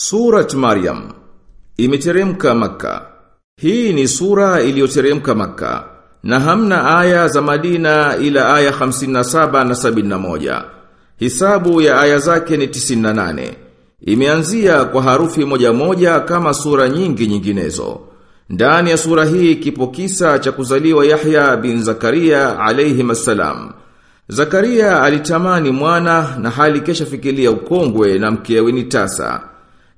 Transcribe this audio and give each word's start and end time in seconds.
Surat 0.00 0.54
Maryam 0.54 1.10
imeteremka 1.76 2.54
maka. 2.54 3.06
Hii 3.60 3.92
ni 3.92 4.08
sura 4.08 4.62
iliyoteremka 4.62 5.34
Makka 5.34 5.84
na 6.22 6.40
hamna 6.40 6.98
aya 6.98 7.28
za 7.28 7.42
Madina 7.42 8.16
ila 8.16 8.54
aya 8.54 8.70
57 8.70 9.64
na 9.64 9.74
71. 9.74 10.64
Hisabu 11.16 11.80
ya 11.80 12.00
aya 12.00 12.18
zake 12.18 12.56
ni 12.56 12.66
98. 12.66 13.52
Imeanzia 14.00 14.84
kwa 14.84 15.02
harufi 15.02 15.44
moja 15.44 15.72
moja 15.72 16.20
kama 16.20 16.54
sura 16.54 16.88
nyingi 16.88 17.26
nyinginezo. 17.26 18.00
Ndani 18.48 18.90
ya 18.90 18.96
sura 18.96 19.24
hii 19.24 19.56
kipo 19.56 19.86
kisa 19.86 20.38
cha 20.38 20.52
kuzaliwa 20.52 21.06
Yahya 21.06 21.56
bin 21.56 21.82
Zakaria 21.82 22.58
alayhi 22.60 23.02
masalam. 23.02 23.72
Zakaria 24.28 25.02
alitamani 25.02 25.70
mwana 25.70 26.36
na 26.40 26.50
hali 26.50 26.80
kesha 26.80 27.06
fikiria 27.06 27.50
ukongwe 27.50 28.18
na 28.18 28.30
mkewe 28.30 28.72
ni 28.72 28.82
tasa. 28.82 29.40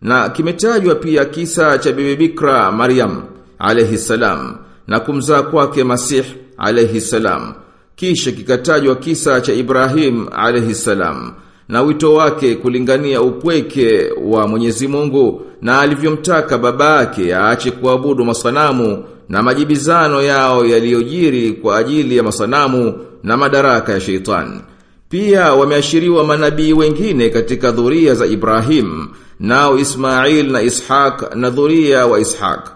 Na 0.02 0.28
kimetajwa 0.28 0.94
pia 0.94 1.24
kisa 1.24 1.78
cha 1.78 1.92
bibi 1.92 2.16
Bikra 2.16 2.72
Maryam 2.72 3.22
alayhi 3.58 3.98
salam 3.98 4.56
na 4.86 5.00
kumzaa 5.00 5.42
kwake 5.42 5.84
Masih 5.84 6.24
alayhi 6.58 7.00
salam. 7.00 7.54
Kisha 7.96 8.32
kikatajwa 8.32 8.96
kisa 8.96 9.40
cha 9.40 9.52
Ibrahim 9.52 10.26
alayhi 10.32 10.74
salam 10.74 11.32
na 11.68 11.82
wito 11.82 12.14
wake 12.14 12.54
kulingania 12.54 13.22
upweke 13.22 14.10
wa 14.24 14.48
Mwenyezi 14.48 14.88
Mungu 14.88 15.42
na 15.62 15.80
alivyomtaka 15.80 16.58
baba 16.58 16.96
yake 17.00 17.34
aache 17.34 17.70
kuabudu 17.70 18.24
masanamu 18.24 19.04
na 19.28 19.42
majibizano 19.42 20.22
yao 20.22 20.66
yaliyojiri 20.66 21.52
kwa 21.52 21.76
ajili 21.78 22.16
ya 22.16 22.22
masanamu 22.22 22.98
na 23.22 23.36
madaraka 23.36 23.92
ya 23.92 24.00
sheitan. 24.00 24.60
Pia 25.08 25.52
wameashiriwa 25.52 26.24
manabii 26.24 26.72
wengine 26.72 27.28
katika 27.28 27.70
dhuria 27.72 28.14
za 28.14 28.26
Ibrahim, 28.26 29.08
nao 29.40 29.78
Ismail 29.78 30.52
na 30.52 30.62
Ishaq 30.62 31.34
na 31.34 31.50
dhuria 31.50 32.06
wa 32.06 32.20
Ishaq. 32.20 32.68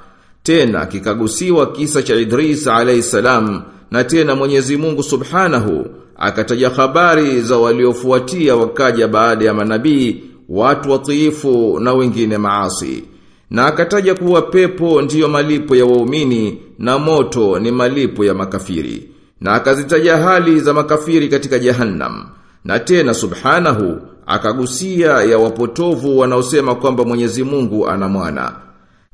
Tena 0.43 0.87
kikagusiwa 0.87 1.67
kisa 1.73 2.03
cha 2.03 2.15
Idris 2.17 2.67
alayhisalam 2.67 3.63
na 3.91 4.05
tena 4.05 4.35
Mwenyezi 4.35 4.77
Mungu 4.77 5.03
Subhanahu 5.03 5.87
akataja 6.17 6.71
habari 6.71 7.41
za 7.41 7.57
waliofuatia 7.59 8.57
wakaja 8.57 9.09
baada 9.09 9.45
ya 9.45 9.55
manabii, 9.55 10.23
watu 10.49 10.91
watiifu 10.91 11.81
na 11.81 11.93
wengine 11.95 12.39
maasi. 12.39 13.05
Na 13.51 13.67
akataja 13.67 14.15
kuwa 14.15 14.43
pepo 14.43 15.03
ndiyo 15.03 15.29
malipo 15.29 15.77
ya 15.77 15.85
waumini 15.85 16.59
na 16.79 16.99
moto 16.99 17.59
ni 17.59 17.71
malipo 17.71 18.25
ya 18.25 18.35
makafiri. 18.35 19.09
Na 19.41 19.53
akazitaja 19.55 20.17
hali 20.17 20.61
za 20.61 20.73
makafiri 20.75 21.29
katika 21.29 21.59
jahannam. 21.59 22.25
Na 22.65 22.79
tena 22.79 23.15
subhanahu 23.15 23.99
akagusia 24.27 25.11
ya 25.11 25.39
wapotovu 25.39 26.19
wanaosema 26.19 26.75
kwamba 26.75 27.05
Mwenyezi 27.05 27.45
Mungu 27.45 27.89
ana 27.89 28.09
mwana. 28.09 28.53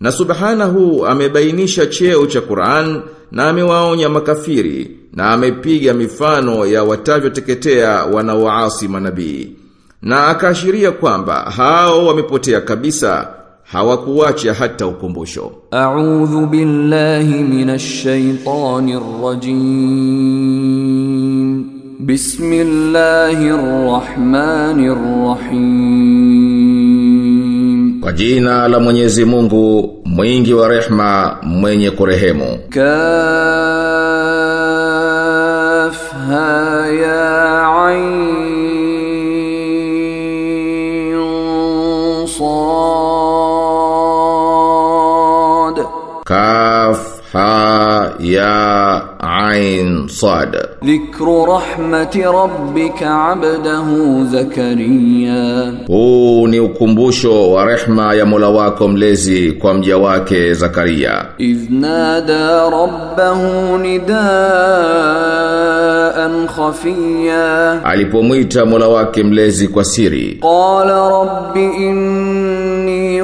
Na 0.01 0.13
subhanahu 0.13 1.07
amebainisha 1.07 1.87
cheo 1.87 2.27
cha 2.27 2.41
Qur'an 2.41 3.03
na 3.33 3.49
amewaonya 3.49 4.09
makafiri 4.09 4.97
na 5.13 5.31
amepiga 5.31 5.95
mifano 5.95 6.67
ya 6.67 6.85
watavyoteketea 6.85 8.05
wanaoasi 8.05 8.89
manabii. 8.89 9.57
Na 10.03 10.27
akaashiria 10.27 10.91
kwamba 10.93 11.35
hao 11.41 12.07
wamepotea 12.07 12.61
kabisa 12.61 13.29
hawakuacha 13.63 14.55
hata 14.55 14.87
ukumbusho. 14.87 15.53
A'udhu 15.71 16.47
billahi 16.47 17.35
minash 17.45 18.03
shaitanir 18.03 19.01
بسم 22.01 22.53
الله 22.53 23.37
الرحمن 23.37 24.81
الرحيم. 24.89 25.61
وجينا 28.05 28.69
لمن 28.69 28.97
يزمونه 28.97 29.85
مين 30.07 30.45
جوا 30.45 30.67
رحمة 30.79 31.35
مين 31.45 31.81
يكرهمه 31.81 32.59
كافها 32.73 32.97
يا 36.87 37.61
عين 37.69 38.37
صاد 42.27 43.37
كافها 46.27 48.13
يا 48.21 49.03
عين 49.21 50.09
صاد 50.09 50.70
Dhikru 50.83 51.45
rahmati 51.47 52.23
rabbika 52.23 53.25
abdahu 53.33 54.25
Zakaria. 54.33 55.73
Huu 55.87 56.47
ni 56.47 56.61
ukumbusho 56.61 57.51
wa 57.53 57.65
rehma 57.65 58.15
ya 58.15 58.27
Mola 58.27 58.49
wako 58.49 58.89
mlezi 58.89 59.53
kwa 59.53 59.75
mja 59.75 59.97
wake 59.99 60.55
Zakaria. 60.55 61.25
Idhnada 61.39 62.71
rabbahu 62.71 63.79
nidaan 63.79 64.21
khafiya. 66.57 67.85
Alipomwita 67.85 68.67
Mola 68.67 68.89
wake 68.89 69.23
mlezi 69.23 69.69
kwa 69.69 69.85
siri. 69.85 70.39
Qala 70.43 71.09
rabbi 71.11 71.65
inni 71.65 73.23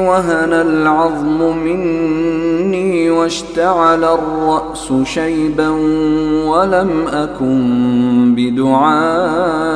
واشتعل 3.15 4.03
الرأس 4.03 4.93
شيبا 5.03 5.69
ولم 6.47 7.07
أكن 7.07 8.35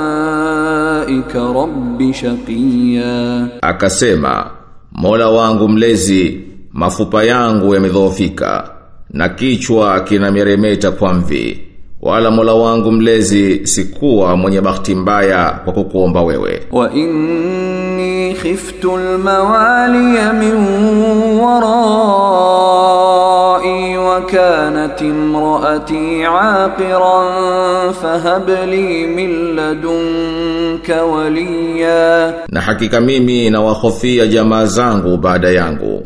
بدعائك 0.06 1.36
رب 1.36 2.12
شقيا 2.12 3.48
akasema, 3.62 4.46
Mola 4.92 5.30
wangu 5.30 5.70
mlezi, 5.70 6.42
mafupa 6.74 7.24
yangu 7.24 7.74
yamedhoofika 7.76 8.70
na 9.10 9.30
kichwa 9.30 10.00
kinameremeta 10.00 10.92
kwa 10.92 11.14
mvi. 11.14 11.62
Wala 12.02 12.32
Mola 12.32 12.54
wangu 12.54 12.92
mlezi 12.92 13.68
sikuwa 13.68 14.36
mwenye 14.38 14.62
bahati 14.62 14.96
mbaya 14.96 15.60
kwa 15.64 15.74
kukuomba 15.74 16.22
wewe. 16.24 16.62
وإني 16.72 18.34
خفت 18.34 18.86
الموالي 18.86 20.32
من 20.34 20.56
ورائي 21.40 22.99
وكانت 24.20 25.02
امرأتي 25.02 26.26
عاقرا 26.26 27.22
فهب 27.92 28.50
لي 28.50 29.08
من 29.08 29.30
لدنك 29.56 30.90
وليا 31.04 32.34
Na 32.52 32.62
hakika 32.62 33.02
mimi 33.02 33.50
na 33.50 33.62
wahofia 33.62 34.28
jamaa 34.28 34.66
zangu 34.66 35.18
baada 35.18 35.50
yangu. 35.50 36.06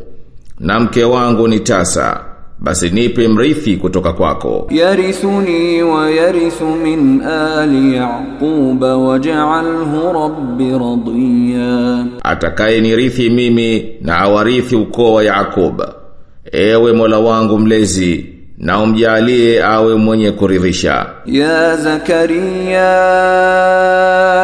Na 0.60 0.80
mke 0.80 1.04
wangu 1.04 1.48
ni 1.48 1.60
tasa, 1.60 2.20
basi 2.60 2.90
nipe 2.90 3.28
mrithi 3.28 3.78
kutoka 3.78 4.14
kwako. 4.14 4.68
يرثني 4.72 5.84
ويرث 5.84 6.62
من 6.62 7.22
آل 7.24 7.94
يعقوب 7.94 8.82
واجعله 8.84 10.12
رب 10.12 10.62
رضيا 10.62 12.06
Atakaye 12.24 12.82
nirithi 12.82 13.30
mimi 13.30 13.96
na 14.02 14.18
awarithi 14.20 14.76
ukoo 14.76 15.14
wa 15.14 15.24
Yakob. 15.24 15.82
Ewe 16.53 16.93
Mola 16.93 17.19
wangu 17.19 17.59
mlezi 17.59 18.27
na 18.59 18.81
umjalie 18.81 19.65
awe 19.65 19.94
mwenye 19.94 20.31
kuridhisha. 20.32 21.06
Ya 21.27 21.77
Zakaria 21.77 22.87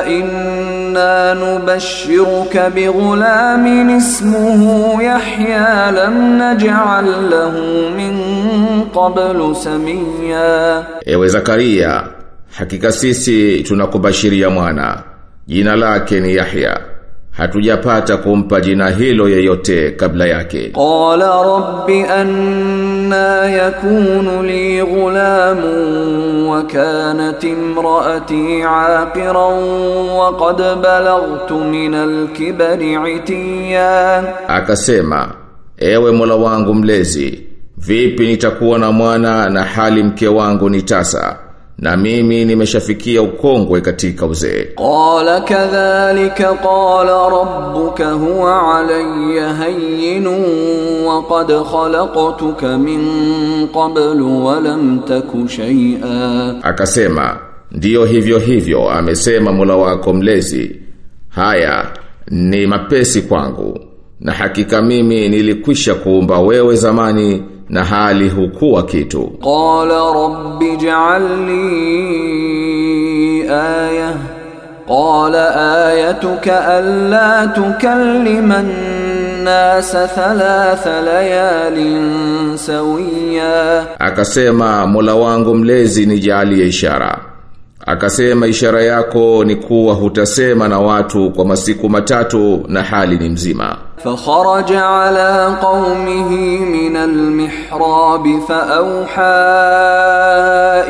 inna 0.08 1.34
nubashshiruka 1.34 2.70
bighulamin 2.70 3.90
ismuhu 3.90 5.02
Yahya 5.02 5.90
lam 5.90 6.38
naj'al 6.38 7.30
lahu 7.30 7.90
min 7.96 8.14
qablu 8.94 9.54
samia. 9.54 10.84
Ewe 11.06 11.28
Zakaria, 11.28 12.02
hakika 12.58 12.92
sisi 12.92 13.62
tunakubashiria 13.62 14.50
mwana. 14.50 15.02
Jina 15.46 15.76
lake 15.76 16.20
ni 16.20 16.34
Yahya 16.34 16.80
hatujapata 17.40 18.16
kumpa 18.16 18.60
jina 18.60 18.90
hilo 18.90 19.28
yeyote 19.28 19.90
kabla 19.90 20.26
yake. 20.26 20.68
Qala 20.68 21.42
rabbi 21.42 22.02
anna 22.02 23.46
yakunu 23.50 24.42
li 24.42 24.82
ghulamun 24.82 26.46
wa 26.46 26.62
kanat 26.62 27.44
imraati 27.44 28.62
aqiran 28.62 29.58
wa 30.18 30.28
qad 30.40 30.60
balaghtu 30.82 31.64
min 31.64 31.94
al-kibri 31.94 32.92
itiya 33.16 34.22
akasema 34.48 35.28
ewe 35.78 36.12
mola 36.12 36.34
wangu 36.34 36.74
mlezi 36.74 37.46
vipi 37.76 38.26
nitakuwa 38.26 38.78
na 38.78 38.92
mwana 38.92 39.50
na 39.50 39.64
hali 39.64 40.02
mke 40.02 40.28
wangu 40.28 40.70
ni 40.70 40.82
tasa? 40.82 41.36
na 41.80 41.96
mimi 41.96 42.44
nimeshafikia 42.44 43.22
ukongwe 43.22 43.80
katika 43.80 44.26
uzee. 44.26 44.64
Qala 44.64 45.40
kadhalika 45.40 46.54
qala 46.54 47.28
rabbuka 47.30 48.12
huwa 48.12 48.78
alayya 48.78 49.54
hayyinu 49.54 50.36
wa 51.08 51.22
qad 51.22 51.46
khalaqtuka 51.72 52.78
min 52.78 53.00
qablu 53.74 54.46
wa 54.46 54.60
lam 54.60 55.00
taku 55.08 55.48
shay'a. 55.48 56.54
Akasema 56.62 57.38
ndiyo 57.72 58.04
hivyo 58.04 58.38
hivyo 58.38 58.90
amesema 58.90 59.52
Mola 59.52 59.76
wako 59.76 60.12
mlezi. 60.12 60.76
Haya 61.28 61.86
ni 62.30 62.66
mapesi 62.66 63.22
kwangu 63.22 63.80
na 64.20 64.32
hakika 64.32 64.82
mimi 64.82 65.28
nilikwisha 65.28 65.94
kuumba 65.94 66.40
wewe 66.40 66.76
zamani 66.76 67.42
na 67.70 67.84
hali 67.84 68.28
hukuwa 68.28 68.82
kitu. 68.82 69.32
Qala 69.44 70.12
rabbi 70.14 70.76
ja'alni 70.76 71.60
aya. 73.48 74.12
Qala 74.88 75.44
ayatuka 75.86 76.66
alla 76.66 77.46
tukallima 77.46 78.62
nasa 79.44 80.08
thalatha 80.08 81.00
layalin 81.00 82.56
sawiya. 82.58 83.86
Akasema 83.98 84.86
mola 84.86 85.14
wangu 85.14 85.54
mlezi 85.54 86.06
nijalie 86.06 86.66
ishara. 86.66 87.29
akasema 87.85 88.47
ishara 88.47 88.81
yako 88.81 89.43
ni 89.43 89.55
kuwa 89.55 89.93
hutasema 89.93 90.67
na 90.67 90.79
watu 90.79 91.31
kwa 91.31 91.45
masiku 91.45 91.89
matatu 91.89 92.63
na 92.67 92.83
hali 92.83 93.17
ni 93.17 93.29
mzima 93.29 93.77
فخرج 94.05 94.73
على 94.73 95.57
قومه 95.61 96.29
من 96.65 96.95
المحراب 96.95 98.39
فأوحى 98.47 99.45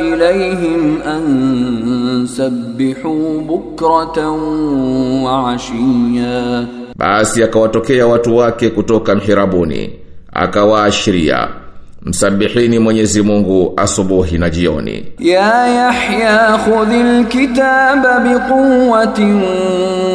إليهم 0.00 1.02
أن 1.02 2.26
سبحوا 2.26 3.40
بكرة 3.40 4.30
وعشيا 5.24 6.66
Basi 6.98 7.42
akawatokea 7.42 8.06
watu 8.06 8.36
wake 8.36 8.70
kutoka 8.70 9.14
mhirabuni, 9.14 9.92
akawaashiria 10.32 11.48
Msabihini 12.05 12.79
Mwenyezi 12.79 13.21
Mungu 13.21 13.73
asubuhi 13.77 14.37
na 14.37 14.49
jioni. 14.49 15.05
Ya 15.19 15.67
Yahya 15.67 16.57
khudhil 16.65 17.25
kitaba 17.25 18.19
biquwwatin 18.19 19.41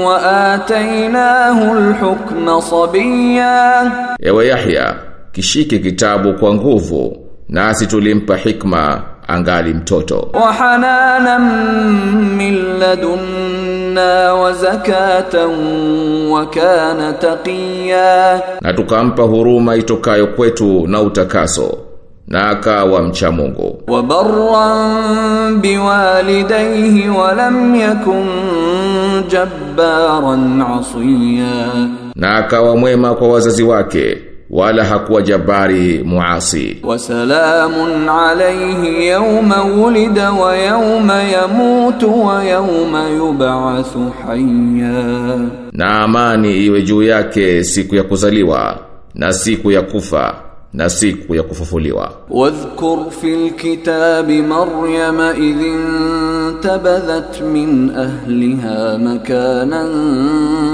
wa 0.04 0.52
atainahu 0.52 1.76
al-hukma 1.76 2.62
sabiyya. 2.62 3.92
Ewe 4.20 4.46
Yahya, 4.46 4.94
kishike 5.32 5.78
kitabu 5.78 6.34
kwa 6.34 6.54
nguvu 6.54 7.16
nasi 7.48 7.86
tulimpa 7.86 8.36
hikma 8.36 9.02
angali 9.28 9.74
mtoto. 9.74 10.28
Wa 10.32 10.52
hananan 10.52 11.42
min 12.36 12.78
ladunna 12.78 14.34
wa 14.34 14.52
zakatan 14.52 15.50
wa 16.30 16.46
na 18.60 18.72
tukampa 18.72 19.22
huruma 19.22 19.76
itokayo 19.76 20.26
kwetu 20.26 20.86
na 20.86 21.00
utakaso 21.00 21.78
na 22.28 22.48
akawa 22.50 23.02
mcha 23.02 23.30
Mungu. 23.32 23.82
Wa 23.88 24.02
barran 24.02 25.56
biwalidayhi 25.60 27.08
wa 27.08 27.32
lam 27.34 27.74
yakun 27.74 28.26
jabbaran 29.28 30.62
asiya. 30.62 31.88
Na 32.14 32.36
akawa 32.36 32.76
mwema 32.76 33.14
kwa 33.14 33.28
wazazi 33.28 33.62
wake 33.62 34.18
wala 34.50 34.84
hakuwa 34.84 35.22
jabari 35.22 36.02
muasi. 36.04 36.76
Wa 36.82 36.98
alayhi 38.30 39.06
yawma 39.06 39.62
wulida 39.62 40.32
wa 40.32 40.56
yawma 40.56 41.22
yamutu 41.22 42.26
wa 42.26 42.44
yawma 42.44 43.08
yub'athu 43.08 44.12
hayya. 44.26 45.38
Na 45.72 46.00
amani 46.00 46.64
iwe 46.66 46.82
juu 46.82 47.02
yake 47.02 47.64
siku 47.64 47.94
ya 47.96 48.02
kuzaliwa 48.02 48.78
na 49.14 49.32
siku 49.32 49.70
ya 49.70 49.82
kufa 49.82 50.34
na 50.72 50.90
siku 50.90 51.34
ya 51.34 51.42
kufufuliwa. 51.42 52.12
Wadhkur 52.30 53.10
fil 53.10 53.50
kitabi 53.50 54.42
maryama 54.42 55.34
idhin 55.36 55.80
انتبذت 56.45 57.41
من 57.41 57.89
أهلها 57.95 58.97
مكانا 58.97 59.83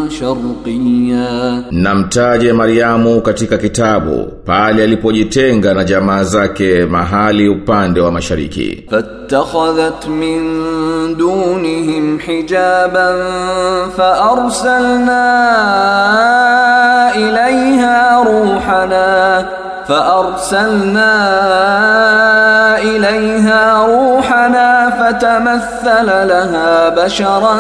شرقيا 0.10 1.64
Na 1.72 1.96
mtaje 1.96 2.54
Mariamu 2.54 3.22
katika 3.22 3.58
kitabu, 3.58 4.28
pale 4.46 4.84
alipojitenga 4.84 5.74
na 5.74 5.84
jamaa 5.84 6.24
zake 6.24 6.86
mahali 6.86 7.50
upande 7.50 8.00
wa 8.02 8.12
mashariki. 8.12 8.84
فاتخذت 8.92 10.08
من 10.08 10.40
دونهم 11.18 12.20
حجابا 12.20 13.10
فأرسلنا 13.98 15.28
إليها 17.16 18.24
روحنا 18.24 19.46
فأرسلنا 19.88 21.14
إليها 22.82 23.86
روحنا 23.88 24.90
فتمثل 25.00 26.06
لها 26.28 26.90
بشرا 26.90 27.56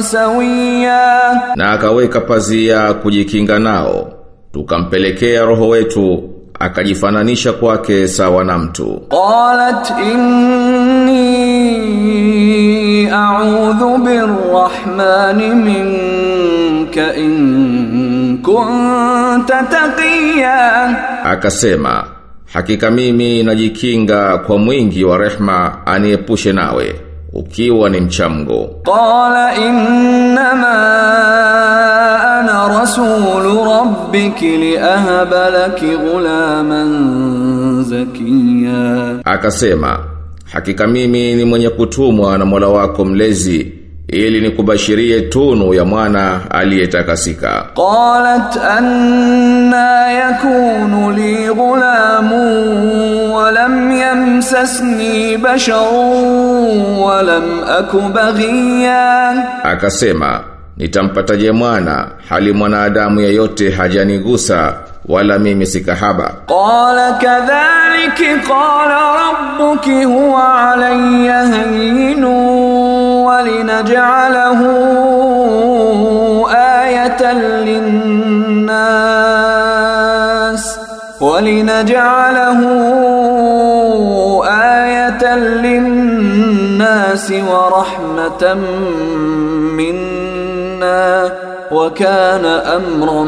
سويا 0.00 1.08
Na 1.56 1.70
akaweka 1.72 2.20
pazia 2.20 2.94
kujikinga 2.94 3.58
nao, 3.58 4.08
tukampelekea 4.52 5.42
roho 5.44 5.68
wetu, 5.68 6.22
akajifananisha 6.60 7.52
kwake 7.52 8.08
sawa 8.08 8.44
na 8.44 8.58
mtu. 8.58 9.00
قالت 9.10 9.90
إني 11.38 13.12
أعوذ 13.14 13.98
بالرحمن 14.04 15.56
منك 15.64 16.98
إن 16.98 17.81
kunta 18.43 19.63
taqiya. 19.63 20.59
Akasema 21.23 22.03
hakika 22.53 22.91
mimi 22.91 23.43
najikinga 23.43 24.37
kwa 24.37 24.57
mwingi 24.57 25.03
wa 25.03 25.17
rehma 25.17 25.85
aniepushe 25.85 26.53
nawe 26.53 26.95
ukiwa 27.33 27.89
ni 27.89 27.99
mchamgo. 28.01 28.69
Qala 28.83 29.55
innama 29.55 30.73
ana 32.39 32.67
rasulu 32.79 33.65
rabbiki 33.65 34.57
liahaba 34.57 35.49
laki 35.49 35.85
ghulaman 35.85 36.89
zakiya. 37.83 39.15
Akasema 39.25 39.99
hakika 40.51 40.87
mimi 40.87 41.35
ni 41.35 41.45
mwenye 41.45 41.69
kutumwa 41.69 42.37
na 42.37 42.45
Mola 42.45 42.67
wako 42.67 43.05
mlezi 43.05 43.82
ili 44.07 44.41
nikubashirie 44.41 45.21
tunu 45.21 45.73
ya 45.73 45.85
mwana 45.85 46.41
aliyetakasika. 46.51 47.65
Qalat 47.75 48.57
anna 48.77 50.11
yakunu 50.11 51.11
li 51.11 51.47
ghulamu 51.53 53.35
wa 53.35 53.51
lam 53.51 53.91
yamsasni 53.91 55.37
basharun 55.37 56.97
wa 56.97 57.21
lam 57.21 57.63
akubaghiyan 57.79 59.43
akasema 59.63 60.52
nitampataje 60.76 61.52
mwana 61.52 62.08
hali 62.28 62.52
mwanadamu 62.52 63.20
yeyote 63.20 63.70
hajanigusa 63.70 64.74
wala 65.08 65.38
mimi 65.38 65.66
sikahaba. 65.66 66.32
قال 66.48 67.18
كذلك 67.20 68.40
قال 68.50 68.90
ربك 69.24 69.88
هو 69.88 70.36
علي 70.36 71.30
هين 71.30 72.24
ولنجعله 73.24 74.60
آية 76.54 77.32
للناس 79.08 80.78
ولنجعله 81.20 82.60
آية 84.48 85.34
للناس 85.36 87.32
alaina 90.83 91.31
wa 91.71 91.89
kana 91.91 92.65
amran 92.65 93.27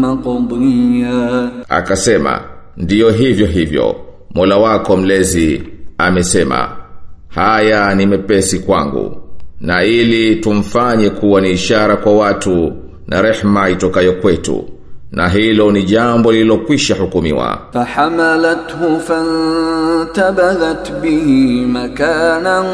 maqdiya 0.00 1.50
akasema 1.68 2.40
ndiyo 2.76 3.10
hivyo 3.10 3.46
hivyo 3.46 3.96
Mola 4.34 4.56
wako 4.56 4.96
mlezi 4.96 5.62
amesema 5.98 6.68
haya 7.28 7.94
ni 7.94 8.06
mepesi 8.06 8.58
kwangu 8.58 9.16
na 9.60 9.84
ili 9.84 10.36
tumfanye 10.36 11.10
kuwa 11.10 11.40
ni 11.40 11.50
ishara 11.50 11.96
kwa 11.96 12.12
watu 12.16 12.72
na 13.06 13.22
rehma 13.22 13.70
itokayo 13.70 14.12
kwetu 14.12 14.68
na 15.14 15.28
hilo 15.28 15.72
ni 15.72 15.82
jambo 15.82 16.32
lililokwisha 16.32 16.94
hukumiwa. 16.94 17.58
Fahamalathu 17.72 19.00
fantabadhat 19.06 20.92
bihi 21.00 21.66
makanan 21.66 22.66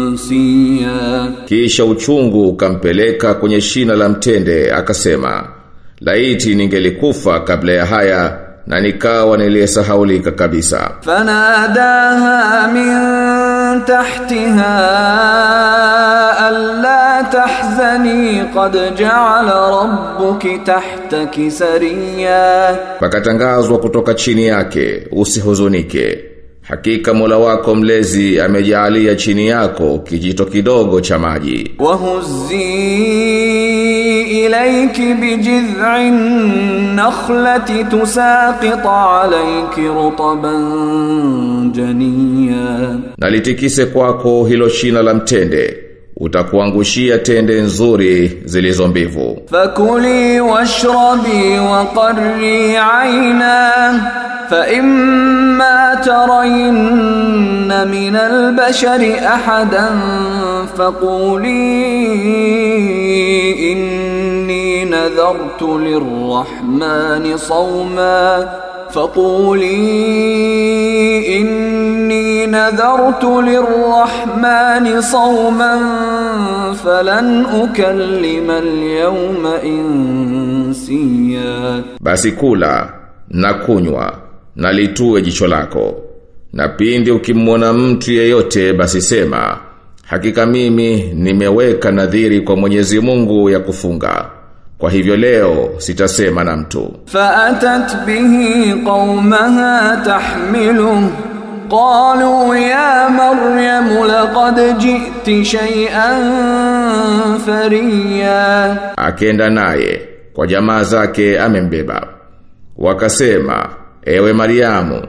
منسيا 0.00 1.30
Kisha 1.48 1.84
uchungu 1.84 2.48
ukampeleka 2.48 3.34
kwenye 3.34 3.60
shina 3.60 3.94
la 3.94 4.08
mtende 4.08 4.72
akasema, 4.72 5.44
laiti 6.00 6.54
ningelikufa 6.54 7.40
kabla 7.40 7.72
ya 7.72 7.86
haya 7.86 8.38
na 8.66 8.80
nikawa 8.80 9.36
niliyesahaulika 9.38 10.30
kabisa 10.30 10.90
فناداها 11.02 12.66
من 12.66 12.90
تحتها 13.84 14.80
tahzani 17.23 18.43
qad 18.53 18.73
ja'ala 18.97 19.69
rabbuki 19.71 20.59
tahtaki 20.65 21.51
sariya, 21.51 22.77
pakatangazwa 22.99 23.77
kutoka 23.79 24.13
chini 24.13 24.45
yake 24.47 25.07
usihuzunike, 25.11 26.19
hakika 26.61 27.13
Mola 27.13 27.37
wako 27.37 27.75
mlezi 27.75 28.39
amejaalia 28.41 29.15
chini 29.15 29.47
yako 29.47 29.99
kijito 29.99 30.45
kidogo 30.45 31.01
cha 31.01 31.19
maji. 31.19 31.71
Wahuzii 31.79 33.25
ilayki 34.45 35.13
bijid'in 35.13 36.13
nakhlati 36.95 37.83
tusaqit 37.83 38.85
alayki 38.85 39.81
rutaban 39.87 41.71
janiya, 41.71 42.95
nalitikise 43.17 43.85
kwako 43.85 44.45
hilo 44.45 44.69
shina 44.69 45.01
la 45.01 45.13
mtende. 45.13 45.77
utakuangushia 46.16 47.18
tende 47.18 47.60
nzuri 47.60 48.42
zilizo 48.44 48.88
mbivu 48.88 49.36
فكلي 49.52 50.40
واشربي 50.40 51.58
وقري 51.58 52.78
عينا 52.78 54.00
فإما 54.50 55.94
ترين 55.94 57.88
من 57.88 58.16
البشر 58.16 59.14
أحدا 59.26 59.88
فقولي 60.76 61.72
إني 63.72 64.84
نذرت 64.84 65.62
للرحمن 65.62 67.36
صوما 67.36 68.48
فقولي 68.94 69.80
إني 71.40 72.46
نذرت 72.46 73.24
للرحمن 73.24 75.00
صوما 75.00 75.74
فلن 76.84 77.46
أكلم 77.46 78.50
اليوم 78.50 79.46
إنسيا 80.70 81.82
basi 82.00 82.32
kula 82.32 82.92
na 83.30 83.54
kunywa 83.54 84.18
na 84.56 84.72
litue 84.72 85.22
jicho 85.22 85.46
lako 85.46 85.94
na 86.52 86.68
pindi 86.68 87.10
ukimwona 87.10 87.72
mtu 87.72 88.12
yeyote 88.12 88.72
basi 88.72 89.02
sema 89.02 89.58
hakika 90.06 90.46
mimi 90.46 90.96
nimeweka 91.14 91.90
nadhiri 91.92 92.40
kwa 92.40 92.56
Mwenyezi 92.56 93.00
Mungu 93.00 93.50
ya 93.50 93.60
kufunga 93.60 94.26
Kwa 94.77 94.91
hivyo 94.91 95.15
leo 95.17 95.69
sitasema 95.77 96.43
na 96.43 96.55
mtu. 96.55 96.93
Faatat 97.05 98.05
bihi 98.05 98.73
qaumaha 98.85 99.97
tahmilu 100.05 101.11
qalu 101.69 102.55
ya 102.55 103.09
maryam 103.09 104.07
laqad 104.07 104.77
ji'ti 104.77 105.45
shay'an 105.45 106.19
fariya. 107.45 108.77
Akenda 108.97 109.49
naye 109.49 110.01
kwa 110.33 110.47
jamaa 110.47 110.83
zake 110.83 111.39
amembeba. 111.39 112.07
Wakasema 112.77 113.69
ewe 114.05 114.33
maryamu 114.33 115.01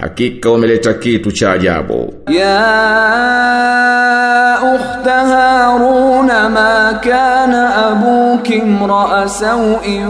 Hakika 0.00 0.50
umeleta 0.50 0.94
kitu 0.94 1.32
cha 1.32 1.52
ajabu. 1.52 2.14
Ya 2.28 2.64
ukhta 4.74 5.12
Harun 5.26 6.26
ma 6.26 6.98
kana 7.02 7.74
abuki 7.86 8.54
imra'a 8.54 9.28
sawin 9.28 10.06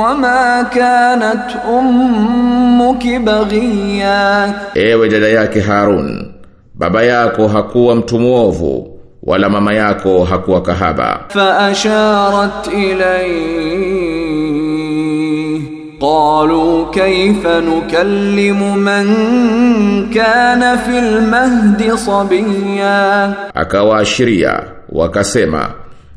wa 0.00 0.14
ma 0.14 0.64
kanat 0.74 1.54
ummuki 1.68 3.18
baghiya. 3.18 4.54
Ewe 4.74 5.08
dada 5.08 5.28
yake 5.28 5.60
Harun, 5.60 6.32
baba 6.74 7.02
yako 7.02 7.48
hakuwa 7.48 7.94
mtu 7.94 8.18
mwovu 8.18 9.00
wala 9.22 9.48
mama 9.48 9.74
yako 9.74 10.24
hakuwa 10.24 10.62
kahaba. 10.62 11.20
Fa 11.28 11.58
asharat 11.58 12.66
ilayhi 12.66 14.13
قالوا 16.03 16.91
كيف 16.91 17.47
نكلم 17.47 18.77
من 18.77 19.05
كان 20.09 20.77
في 20.77 20.99
المهد 20.99 21.93
صبيا 21.95 23.33
akawaashiria 23.55 24.61
wakasema 24.89 25.69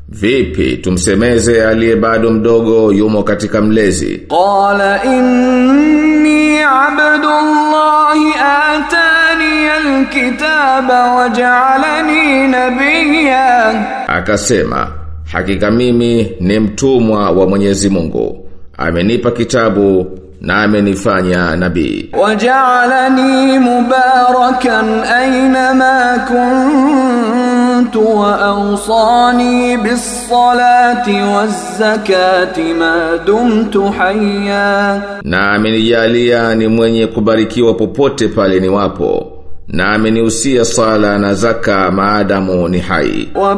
vipi 0.09 0.77
tumsemeze 0.77 1.65
aliye 1.65 1.95
bado 1.95 2.29
mdogo 2.31 2.93
yumo 2.93 3.23
katika 3.23 3.61
mlezi 3.61 4.21
قال 4.29 4.81
إني 5.05 6.63
عبد 6.63 7.25
الله 7.25 8.19
آتاني 8.35 9.77
الكتاب 9.77 10.89
وجعلني 11.17 12.47
نبيا 12.47 13.73
akasema 14.07 14.87
hakika 15.31 15.71
mimi 15.71 16.31
ni 16.39 16.59
mtumwa 16.59 17.31
wa 17.31 17.47
Mwenyezi 17.47 17.89
Mungu 17.89 18.39
amenipa 18.78 19.30
kitabu 19.30 20.06
na 20.40 20.62
amenifanya 20.62 21.56
nabii. 21.56 22.10
Waja'alani 22.20 23.58
mubarakan 23.58 25.02
aina 25.14 25.74
ma 25.74 26.18
kuntu 26.28 28.18
wa 28.18 28.40
awsani 28.40 29.76
bis-salati 29.76 31.12
waz-zakati 31.12 32.74
ma 32.74 33.18
dumtu 33.26 33.84
hayya. 33.90 35.02
Na 35.24 35.52
amenijalia 35.52 36.54
ni 36.54 36.66
mwenye 36.68 37.06
kubarikiwa 37.06 37.74
popote 37.74 38.28
pale 38.28 38.60
niwapo 38.60 39.37
na 39.68 39.92
amenihusia 39.92 40.64
sala 40.64 41.18
na 41.18 41.34
zaka 41.34 41.90
maadamu 41.90 42.68
ni 42.68 42.78
hai. 42.78 43.28
Wa 43.34 43.54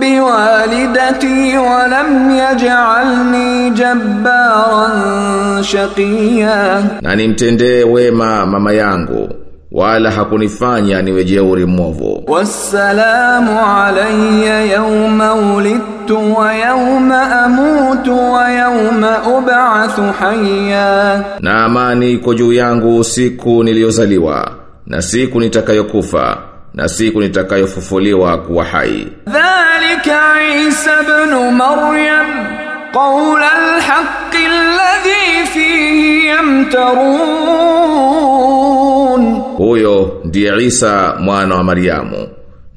biwalidati 0.00 1.56
wa 1.58 1.88
yaj'alni 2.38 3.70
jabbaran 3.70 5.62
shaqiya. 5.62 6.82
Na 7.02 7.16
nimtendee 7.16 7.84
wema 7.84 8.46
mama 8.46 8.72
yangu 8.72 9.28
wala 9.72 10.10
hakunifanya 10.10 11.02
niwe 11.02 11.24
jeuri 11.24 11.64
mwovu. 11.66 12.24
Wassalamu 12.26 13.60
alayya 13.84 14.64
yawma 14.64 15.34
ulidtu 15.34 16.34
wa 16.38 16.54
yawma 16.54 17.33
ub'athu 19.94 20.12
hayya 20.18 21.24
na 21.40 21.64
amani 21.64 22.12
iko 22.12 22.34
juu 22.34 22.52
yangu 22.52 23.04
siku 23.04 23.64
niliyozaliwa 23.64 24.52
na 24.86 25.02
siku 25.02 25.40
nitakayokufa 25.40 26.38
na 26.74 26.88
siku 26.88 27.20
nitakayofufuliwa 27.20 28.38
kuwa 28.38 28.64
hai. 28.64 29.08
Dhalika 29.26 30.34
isa 30.68 30.90
ibn 31.02 31.34
maryam 31.56 32.26
qawla 32.92 33.52
alhaq 33.52 34.34
alladhi 34.34 35.46
fihi 35.52 36.26
yamtarun. 36.26 36.94
Huyo 39.56 40.20
ndiye 40.24 40.64
isa 40.66 41.16
mwana 41.20 41.54
wa 41.54 41.64
maryamu. 41.64 42.28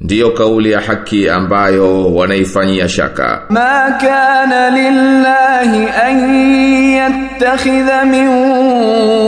Ndiyo 0.01 0.31
kauli 0.31 0.71
ya 0.71 0.81
haki 0.81 1.29
ambayo 1.29 2.13
wanaifanyia 2.15 2.89
shaka. 2.89 3.41
Ma 3.49 3.97
kana 4.01 4.69
lillahi 4.69 5.87
an 6.05 6.35
yattakhidha 6.93 8.05
min 8.05 8.27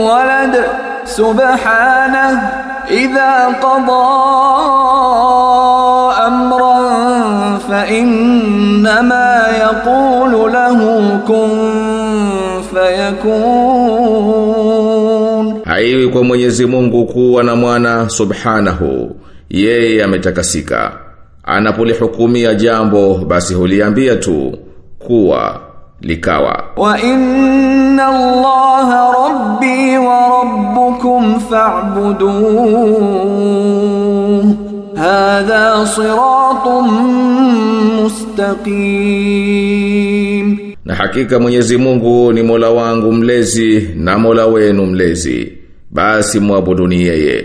walad 0.04 0.56
subhanahu 1.04 2.38
idha 2.90 3.54
qada 3.60 4.06
amran 6.26 7.58
fa 7.68 7.86
innama 7.88 9.48
yaqulu 9.60 10.48
lahu 10.48 11.18
kun 11.26 11.50
fayakun. 14.30 15.60
Haiwi 15.64 16.08
kwa 16.08 16.24
Mwenyezi 16.24 16.66
Mungu 16.66 17.06
kuwa 17.06 17.44
na 17.44 17.56
mwana 17.56 18.08
subhanahu 18.08 19.16
yeye 19.50 20.04
ametakasika. 20.04 20.92
Anapolihukumia 21.44 22.54
jambo 22.54 23.14
basi 23.14 23.54
huliambia 23.54 24.16
tu 24.16 24.58
kuwa 24.98 25.60
likawa. 26.00 26.64
Wa 26.76 27.00
inna 27.02 28.06
Allaha 28.06 29.12
rabbi 29.12 29.98
wa 29.98 30.28
rabbukum 30.28 31.40
hadha 34.96 35.86
siratun 35.86 36.90
mustaqim. 38.02 39.50
Na 40.84 40.94
hakika 40.94 41.38
Mwenyezi 41.38 41.76
Mungu 41.76 42.32
ni 42.32 42.42
Mola 42.42 42.70
wangu 42.70 43.12
mlezi 43.12 43.88
na 43.96 44.18
Mola 44.18 44.46
wenu 44.46 44.86
mlezi. 44.86 45.52
Basi 45.90 46.40
muabuduni 46.40 47.02
yeye. 47.02 47.44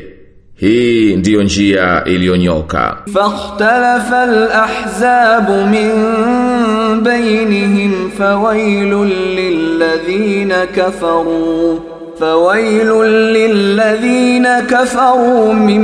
Hii 0.57 1.17
ndiyo 1.17 1.43
njia 1.43 2.05
iliyonyoka. 2.05 2.97
فاختلف 3.15 4.13
الأحزاب 4.13 5.51
من 5.51 5.91
بينهم 7.03 8.11
فويل 8.19 8.95
للذين 9.37 10.53
كفروا 10.77 11.79
فويل 12.21 12.91
للذين 13.37 14.47
كفروا 14.61 15.53
من 15.53 15.83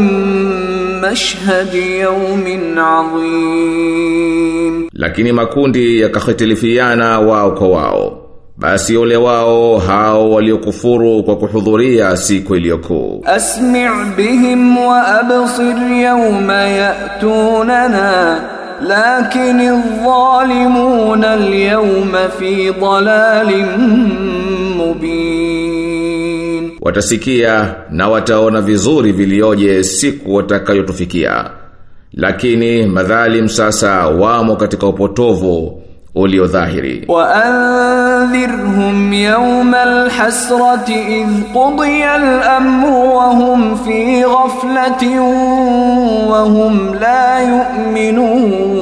مشهد 1.01 1.75
يوم 1.75 2.45
عظيم 2.79 4.87
Lakini 4.93 5.33
makundi 5.33 6.01
yakahitilifiana 6.01 7.21
wao 7.21 7.51
kwa 7.53 7.69
wao. 7.69 8.20
Basi 8.62 8.98
ole 8.98 9.18
wao 9.18 9.78
hao 9.80 10.32
waliokufuru 10.32 11.24
kwa 11.24 11.36
kuhudhuria 11.38 12.18
siku 12.18 12.56
iliyokuu. 12.56 13.22
Asmi' 13.26 13.90
bihim 14.18 14.78
wa 14.78 15.08
absir 15.20 15.92
yawma 16.02 16.54
ya'tunana 16.54 18.40
lakin 18.88 19.60
adh-dhalimuna 19.60 21.32
al-yawma 21.32 22.30
fi 22.40 22.72
dhalalin 22.72 23.66
mubin. 24.78 26.72
Watasikia 26.82 27.76
na 27.92 28.10
wataona 28.10 28.62
vizuri 28.62 29.12
vilioje 29.12 29.84
siku 29.84 30.36
watakayotufikia. 30.36 31.46
Lakini 32.14 32.86
madhalim 32.86 33.48
sasa 33.48 34.08
wamo 34.08 34.56
katika 34.56 34.88
upotovu 34.88 35.81
ulio 36.16 36.48
dhahiri 36.48 37.06
wa 37.08 37.36
anzirhum 37.36 39.14
yawmal 39.14 40.10
hasrati 40.10 40.94
idh 40.94 41.54
qudiya 41.54 42.14
al-amru 42.14 43.16
wa 43.16 43.26
hum 43.40 43.78
fi 43.86 44.24
ghaflatin 44.24 45.20
wa 46.32 46.40
hum 46.44 46.94
la 47.00 47.42
yu'minun. 47.42 48.82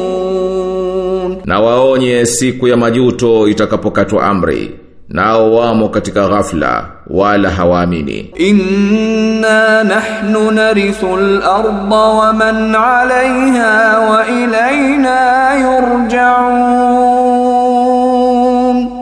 Na 1.46 1.60
waonye 1.60 2.26
siku 2.26 2.68
ya 2.68 2.78
majuto 2.78 3.48
itakapokatwa 3.48 4.24
amri 4.24 4.80
nao 5.10 5.54
wamo 5.56 5.90
katika 5.90 6.28
ghafla 6.28 6.86
wala 7.10 7.50
hawaamini. 7.50 8.32
Inna 8.36 9.84
nahnu 9.84 10.52
narithul 10.52 11.42
arda 11.44 11.96
wa 11.96 12.34
man 12.34 12.76
'alayha 12.76 14.00
wa 14.00 14.28
ilayna 14.28 15.54
yurja'un. 15.62 17.09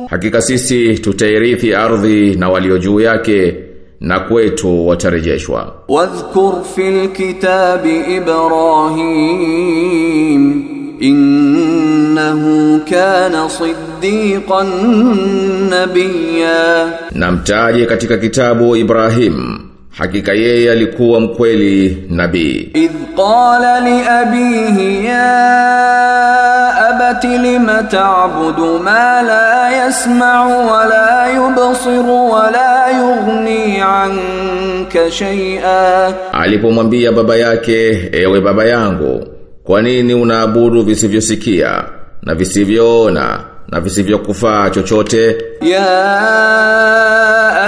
Hakika 0.10 0.42
sisi 0.42 1.00
tutairithi 1.00 1.76
ardhi 1.76 2.36
na 2.36 2.50
walio 2.50 2.78
juu 2.78 3.00
yake 3.00 3.56
na 4.00 4.20
kwetu 4.20 4.88
watarejeshwa. 4.88 5.74
Wadhkur 5.88 6.64
fil 6.76 7.10
kitabi 7.10 7.98
Ibrahim 8.16 9.54
innahu 11.00 12.80
kana 12.90 13.50
siddiqan 13.50 14.68
nabiyya. 15.70 16.94
Na 17.12 17.32
katika 17.86 18.18
kitabu 18.18 18.76
Ibrahim 18.76 19.68
Hakika 19.98 20.34
yeye 20.34 20.72
alikuwa 20.72 21.20
mkweli 21.20 22.04
nabii. 22.10 22.70
Idh 22.74 22.92
qala 23.16 23.80
li 23.80 24.02
abihi 24.08 25.06
ya 25.06 26.37
أبت 27.07 27.25
لم 27.25 27.87
تعبد 27.91 28.61
ما 28.85 29.23
لا 29.23 29.87
يسمع 29.87 30.47
ولا 30.47 31.27
يبصر 31.27 32.07
ولا 32.07 32.89
يغني 32.91 33.83
عنك 33.83 35.09
شيئا 35.09 36.13
Alipomwambia 36.33 37.13
baba 37.13 37.37
yake, 37.37 38.09
ewe 38.13 38.41
baba 38.41 38.65
yangu, 38.65 39.27
kwa 39.65 39.83
nini 39.83 40.15
unaabudu 40.15 40.83
visivyosikia 40.83 41.85
na 42.23 42.35
visivyoona 42.35 43.41
na 43.69 43.81
visivyokufaa 43.81 44.71
chochote? 44.71 45.37
يا 45.63 46.09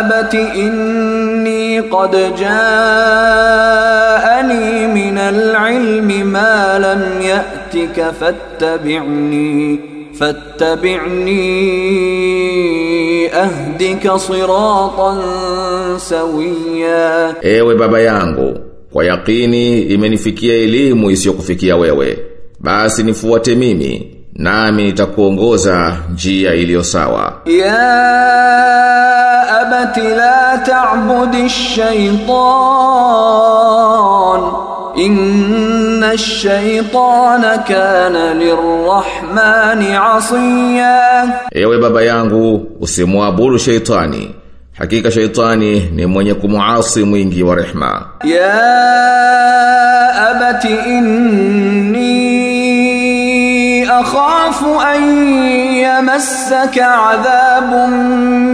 أبت 0.00 0.34
إني 0.34 1.27
قد 1.80 2.14
جاءني 3.74 4.86
من 4.86 5.18
العلم 5.18 6.26
ما 6.26 6.78
لم 6.78 7.22
يأتك 7.22 8.10
فاتبعني 8.20 9.80
فاتبعني 10.14 11.44
أهدك 13.34 14.12
صراطا 14.12 15.18
سويا 15.98 17.34
Ewe 17.42 17.74
baba 17.74 18.00
yangu, 18.00 18.58
kwa 18.92 19.04
yakini 19.04 19.82
imenifikia 19.82 20.54
elimu 20.54 21.10
isiyokufikia 21.10 21.76
wewe. 21.76 22.18
Basi 22.60 23.02
nifuate 23.02 23.54
mimi, 23.54 24.16
nami 24.39 24.83
nitakuongoza 24.83 25.97
njia 26.13 26.53
iliyo 26.53 26.83
sawa. 26.83 27.33
Ya 27.45 27.79
abati 29.61 30.01
la 30.01 30.57
ta'budi 30.65 31.49
shaytan 31.49 32.29
inna 34.95 36.09
ash-shaytana 36.11 37.57
kana 37.67 38.33
lirrahmani 38.33 39.87
asiya. 40.15 41.39
Ewe 41.51 41.77
baba 41.77 42.01
yangu 42.03 42.67
usimwabudu 42.79 43.59
shaytani 43.59 44.35
hakika 44.77 45.11
shaitani 45.11 45.79
ni 45.79 46.05
mwenye 46.05 46.33
kumuasi 46.33 47.03
mwingi 47.03 47.43
wa 47.43 47.55
rehma. 47.55 48.05
Ya 48.23 48.53
abati 50.29 50.67
inna 50.87 51.78
أخاف 53.98 54.64
أن 54.94 55.02
يمسك 55.74 56.78
عذاب 56.78 57.88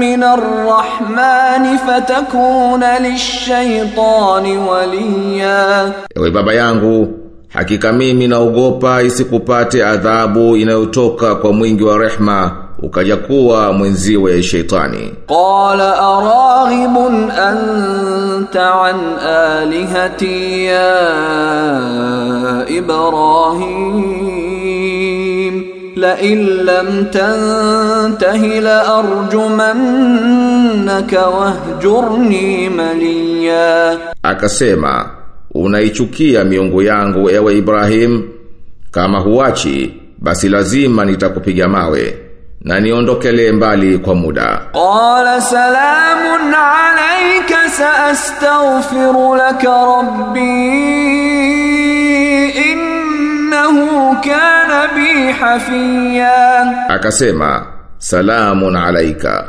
من 0.01 0.23
الرحمن 0.25 1.77
فتكون 1.77 2.85
للشيطان 2.85 4.59
وليا 4.59 5.93
Ewe 6.17 6.31
baba 6.31 6.53
yangu, 6.55 7.09
hakika 7.49 7.93
mimi 7.93 8.29
naogopa 8.29 9.03
isikupate 9.03 9.85
adhabu 9.87 10.57
inayotoka 10.57 11.35
kwa 11.35 11.53
mwingi 11.53 11.85
wa 11.85 11.99
rehma 11.99 12.57
ukaja 12.83 13.17
kuwa 13.17 13.73
mwenziwe 13.73 14.43
sheitani. 14.43 15.13
قال 15.29 15.81
أراغب 15.81 16.97
أنت 17.31 18.57
عن 18.57 18.97
آلهتي 19.23 20.65
يا 20.65 20.99
إبراهيم 22.79 24.34
لئن 25.97 26.39
لم 26.47 27.05
تنته 27.13 28.37
لأرجمنك 29.81 31.13
واهجرني 31.13 32.69
مليا 32.69 33.99
Akasema, 34.23 35.11
unaichukia 35.55 36.45
miungu 36.45 36.83
yangu 36.83 37.31
ewe 37.31 37.59
Ibrahim, 37.59 38.23
kama 38.91 39.19
huachi, 39.19 39.95
basi 40.19 40.49
lazima 40.49 41.05
nitakupiga 41.05 41.69
mawe, 41.69 42.19
na 42.61 42.81
niondokele 42.81 43.53
mbali 43.53 43.99
kwa 43.99 44.15
muda. 44.15 44.61
قال 44.75 45.43
سلام 45.43 46.55
عليك 46.55 47.57
سأستغفر 47.79 49.35
لك 49.35 49.65
ربي 51.11 52.73
إنه 52.73 52.84
kana 54.26 54.88
bi 54.96 55.32
hafiya. 55.32 56.90
Akasema 56.90 57.66
salamun 57.98 58.76
alaika 58.76 59.48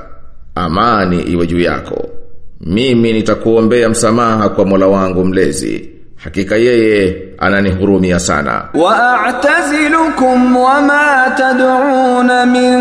amani 0.54 1.22
iwe 1.22 1.46
juu 1.46 1.60
yako. 1.60 2.08
Mimi 2.60 3.12
nitakuombea 3.12 3.88
msamaha 3.88 4.48
kwa 4.48 4.64
Mola 4.64 4.86
wangu 4.86 5.24
mlezi. 5.24 5.90
Hakika 6.24 6.56
yeye 6.56 7.16
ananihurumia 7.38 8.18
sana. 8.20 8.68
Wa 8.74 9.20
a'tazilukum 9.26 10.56
wa 10.56 10.82
tad'un 11.36 12.46
min 12.50 12.80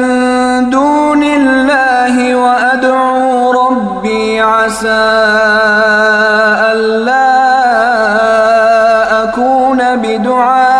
duni 0.69 2.35
wa 2.35 2.71
ad'u 2.73 3.53
rabbi 3.53 4.39
asa 4.39 5.01
alla 6.71 7.25
akuna 9.23 9.97
bidu'a 9.97 10.74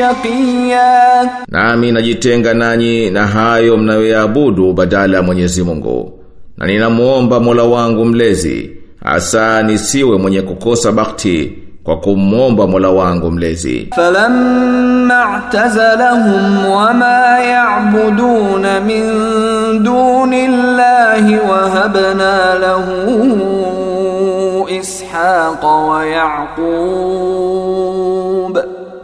shaqiya 0.00 1.28
Nami 1.48 1.92
najitenga 1.92 2.54
nanyi 2.54 3.10
na 3.10 3.26
hayo 3.26 3.76
mnayoyaabudu 3.76 4.72
badala 4.72 5.16
ya 5.16 5.22
Mwenyezi 5.22 5.62
Mungu. 5.62 6.12
Na 6.56 6.66
ninamuomba 6.66 7.40
Mola 7.40 7.62
wangu 7.62 8.04
mlezi 8.04 8.70
asa 9.04 9.62
nisiwe 9.62 10.18
mwenye 10.18 10.42
kukosa 10.42 10.92
bakti 10.92 11.52
kwa 11.84 11.96
kumwomba 12.00 12.66
Mola 12.66 12.90
wangu 12.90 13.30
mlezi. 13.30 13.88
Falamma 13.96 15.42
i'tazalahum 15.48 16.66
wama 16.70 17.38
ya'budun 17.40 18.66
min 18.86 19.04
dunillahi 19.84 21.36
wa 21.50 21.70
habna 21.70 22.54
lahu 22.54 22.98
Ishaqa 24.68 25.66
wa 25.66 26.06
Yaqub 26.06 27.39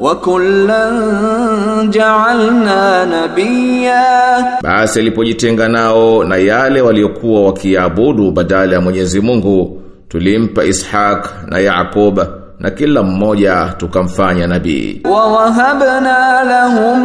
wakullan 0.00 1.90
ja'alna 1.92 3.06
nabiyya, 3.06 4.59
basi 4.62 5.00
alipojitenga 5.00 5.68
nao 5.68 6.24
na 6.24 6.37
yale 6.37 6.80
waliokuwa 6.80 7.42
wakiabudu 7.42 8.30
badala 8.30 8.74
ya 8.74 8.80
Mwenyezi 8.80 9.20
Mungu 9.20 9.82
tulimpa 10.09 10.64
Ishaq 10.64 11.26
na 11.48 11.59
yaqub 11.59 12.18
na 12.61 12.70
kila 12.70 13.02
mmoja 13.02 13.74
tukamfanya 13.78 14.46
nabii. 14.46 15.00
Wa 15.04 15.26
wahabna 15.26 16.44
lahum 16.44 17.00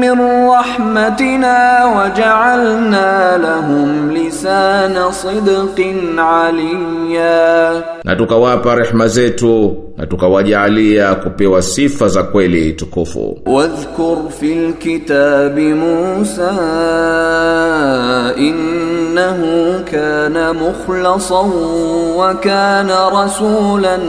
min 0.00 0.18
rahmatina 0.50 1.84
waja'alna 1.96 3.36
lahum 3.38 4.10
lisana 4.10 5.12
sidqin 5.12 6.18
aliya, 6.18 7.82
na 8.04 8.16
tukawapa 8.16 8.74
rehma 8.74 9.08
zetu 9.08 9.87
na 9.98 10.06
tukawajalia 10.06 11.14
kupewa 11.14 11.62
sifa 11.62 12.08
za 12.08 12.22
kweli 12.22 12.72
tukufu. 12.72 13.38
Wadhkur 13.46 14.18
fil 14.40 14.72
kitabi 14.72 15.62
Musa 15.74 16.52
innahu 18.36 19.80
kana 19.90 20.54
mukhlasan 20.54 21.50
wa 22.16 22.34
kana 22.34 23.10
rasulan 23.10 24.00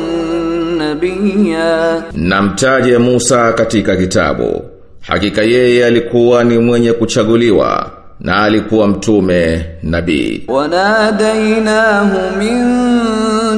nabiyya, 0.78 2.04
namtaje 2.14 2.98
Musa 2.98 3.54
katika 3.54 3.96
kitabu, 3.96 4.62
hakika 5.02 5.42
yeye 5.42 5.86
alikuwa 5.86 6.44
ni 6.44 6.58
mwenye 6.58 6.94
kuchaguliwa 6.94 7.92
na 8.20 8.44
alikuwa 8.44 8.88
mtume 8.88 9.66
nabii. 9.84 10.44
Wanadainahu 10.48 12.38
min 12.38 13.00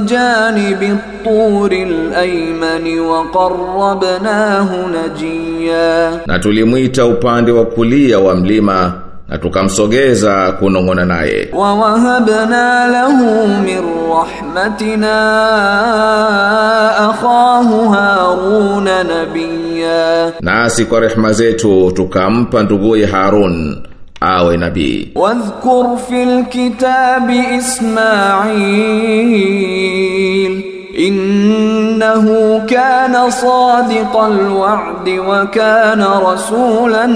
جانب 0.06 0.82
الطور 0.82 1.72
الأيمن 1.72 3.00
وقربناه 3.00 4.68
نجيا 4.86 6.10
Na 6.26 6.38
tulimwita 6.38 7.04
upande 7.06 7.52
wa 7.52 7.64
kulia 7.64 8.18
wa 8.18 8.34
mlima 8.36 8.92
na 9.28 9.38
tukamsogeza 9.38 10.52
kunong'ona 10.52 11.04
naye. 11.04 11.48
ووهبنا 11.54 12.86
له 12.88 13.46
من 13.46 13.80
رحمتنا 14.10 15.16
أخاه 17.10 17.68
هارون 17.94 18.84
نبيا 18.84 20.32
Nasi 20.40 20.84
kwa 20.84 21.00
rehma 21.00 21.32
zetu 21.32 21.90
tukampa 21.94 22.62
nduguye 22.62 23.06
Harun 23.06 23.76
awe 24.21 24.57
nabii. 24.57 25.11
Wadhkur 25.15 25.97
fil 26.09 26.45
kitabi 26.45 27.37
isma'il. 29.61 30.63
Innahu 31.07 32.61
kana 32.69 33.31
sadiqal 33.31 34.37
wa'di 34.61 35.19
wa 35.19 35.45
kana 35.47 36.19
rasulan 36.19 37.13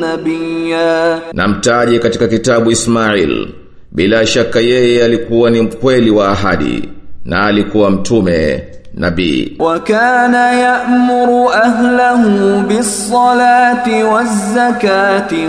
nabiyya. 0.00 1.20
Namtaje 1.32 1.98
katika 1.98 2.28
kitabu 2.28 2.70
Ismail. 2.70 3.48
Bila 3.92 4.26
shaka 4.26 4.60
yeye 4.60 5.04
alikuwa 5.04 5.50
ni 5.50 5.60
mkweli 5.62 6.10
wa 6.10 6.28
ahadi 6.28 6.88
na 7.24 7.44
alikuwa 7.46 7.90
mtume 7.90 8.64
nabii. 8.98 9.56
Wa 9.58 9.78
kana 9.80 10.52
ya'muru 10.52 11.50
ahlahu 11.52 12.60
bis-salati 12.68 14.02
waz-zakati 14.02 15.42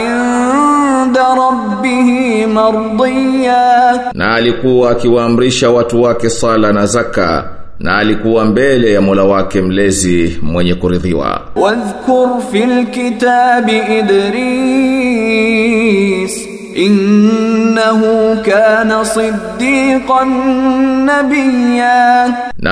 'inda 0.00 1.26
rabbih 1.34 2.46
mardiya. 2.48 4.00
Na 4.14 4.34
alikuwa 4.34 4.90
akiwaamrisha 4.90 5.70
watu 5.70 6.02
wake 6.02 6.30
sala 6.30 6.72
na 6.72 6.86
zaka 6.86 7.48
na 7.80 7.96
alikuwa 7.96 8.44
mbele 8.44 8.92
ya 8.92 9.00
Mola 9.00 9.24
wake 9.24 9.60
mlezi 9.60 10.38
mwenye 10.42 10.74
kuridhiwa. 10.74 11.40
Wadhkur 11.56 12.28
fil 12.52 12.86
kitabi 12.86 13.78
idris 13.98 15.24
innahu 16.74 18.42
kana 18.42 19.04
siddiqan 19.06 20.30
nabiyya, 21.06 22.34
na 22.58 22.70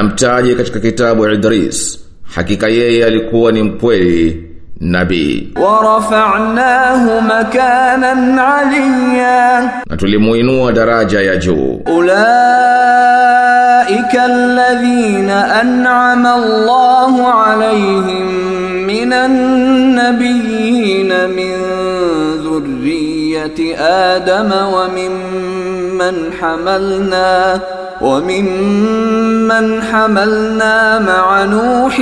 katika 0.54 0.80
kitabu 0.80 1.28
Idris, 1.28 1.98
hakika 2.34 2.68
yeye 2.68 3.04
alikuwa 3.04 3.52
ni 3.52 3.62
mkweli 3.62 4.52
nabii. 4.80 5.52
Wa 5.56 5.82
rafa'nahu 5.82 7.20
makanan 7.20 8.38
'aliyya, 8.38 9.62
na 9.90 9.96
tulimuinua 9.96 10.72
daraja 10.72 11.20
ya 11.20 11.36
juu. 11.36 11.82
Ulaika 11.86 12.22
alladhina 14.24 15.54
an'ama 15.60 16.34
Allahu 16.34 17.22
'alayhim 17.22 18.26
minan 18.86 19.32
nabiyyin 19.94 21.12
min 21.36 21.61
ذرية 23.42 23.76
آدم 23.78 24.52
وممن 24.74 26.32
حملنا 26.40 27.60
وممن 28.00 29.82
حملنا 29.82 30.98
مع 30.98 31.44
نوح 31.44 32.00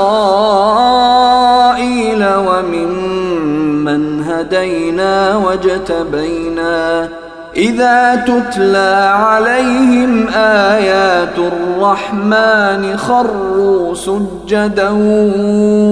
وممن 2.48 4.24
هدينا 4.24 5.36
واجتبينا 5.36 7.10
idha 7.56 8.18
tutla 8.26 9.14
alayhim 9.38 10.28
ayatur 10.34 11.54
rahmani 11.82 12.98
kharru 12.98 13.96
sujadan 13.96 14.98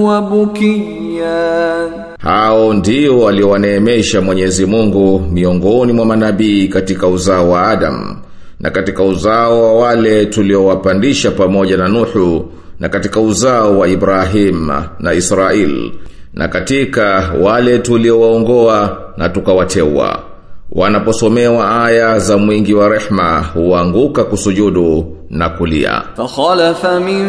wa 0.02 0.22
bukiyan, 0.22 1.90
hao 2.18 2.74
ndio 2.74 3.28
aliowaneemesha 3.28 4.20
Mwenyezi 4.20 4.66
Mungu 4.66 5.18
miongoni 5.32 5.92
mwa 5.92 6.04
manabii 6.06 6.68
katika 6.68 7.06
uzao 7.08 7.50
wa 7.50 7.66
Adam 7.68 8.16
na 8.60 8.70
katika 8.70 9.02
uzao 9.04 9.62
wa 9.62 9.74
wale 9.86 10.26
tuliowapandisha 10.26 11.30
pamoja 11.30 11.76
na 11.76 11.88
Nuhu 11.88 12.44
na 12.80 12.88
katika 12.88 13.20
uzao 13.20 13.78
wa 13.78 13.88
Ibrahim 13.88 14.70
na 15.00 15.12
israel 15.14 15.90
na 16.34 16.48
katika 16.48 17.30
wale 17.42 17.78
tuliowaongoa 17.78 18.98
na 19.16 19.28
tukawateua 19.28 20.31
wanaposomewa 20.72 21.84
aya 21.84 22.18
za 22.18 22.38
mwingi 22.38 22.74
wa 22.74 22.88
rehma 22.88 23.44
huanguka 23.54 24.24
kusujudu 24.24 25.16
na 25.30 25.48
kulia. 25.48 26.02
Fakhalafa 26.16 27.00
min 27.00 27.26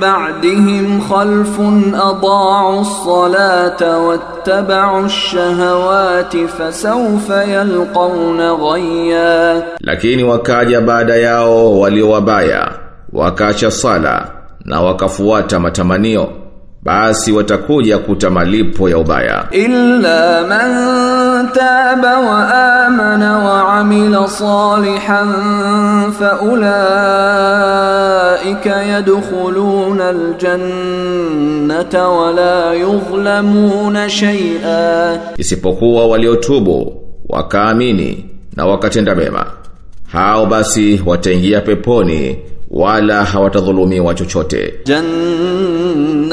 ba'dihim 0.00 1.00
khalfun 1.08 1.94
adaa'u 1.94 2.80
as-salata 2.80 3.98
wattaba'u 3.98 5.04
ash-shahawati 5.04 6.48
fasawfa 6.48 7.44
yalqawna 7.44 8.54
ghayya. 8.56 9.62
Lakini 9.80 10.24
wakaja 10.24 10.80
baada 10.80 11.16
yao 11.16 11.80
waliowabaya 11.80 12.70
wakaacha 13.12 13.70
sala 13.70 14.28
na 14.64 14.80
wakafuata 14.80 15.60
matamanio 15.60 16.28
basi 16.82 17.32
watakuja 17.32 17.98
kuta 17.98 18.30
malipo 18.30 18.88
ya 18.88 18.98
ubaya. 18.98 19.46
Illa 19.50 20.44
man 20.48 21.13
taba 21.52 22.18
wa 22.18 22.54
amana 22.86 23.38
wa 23.38 23.74
amila 23.74 24.28
salihan 24.28 25.32
fa 26.18 26.40
ulaika 26.40 26.82
yadkhuluna 28.82 30.08
aljannata 30.08 32.08
isipokuwa 35.36 36.06
waliotubu 36.06 37.02
wakaamini 37.28 38.30
na 38.56 38.66
wakatenda 38.66 39.14
mema, 39.14 39.46
hao 40.12 40.46
basi 40.46 41.02
wataingia 41.06 41.60
peponi 41.60 42.38
wala 42.74 43.24
hawatadhulumiwa 43.24 44.14
chochote. 44.14 44.74
Jannati 44.84 46.32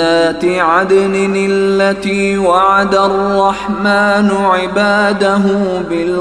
adnin 0.60 1.36
allati 1.36 2.38
wa'ada 2.38 3.02
ar-rahmanu 3.02 4.36
'ibadahu 4.64 5.84
bil 5.90 6.16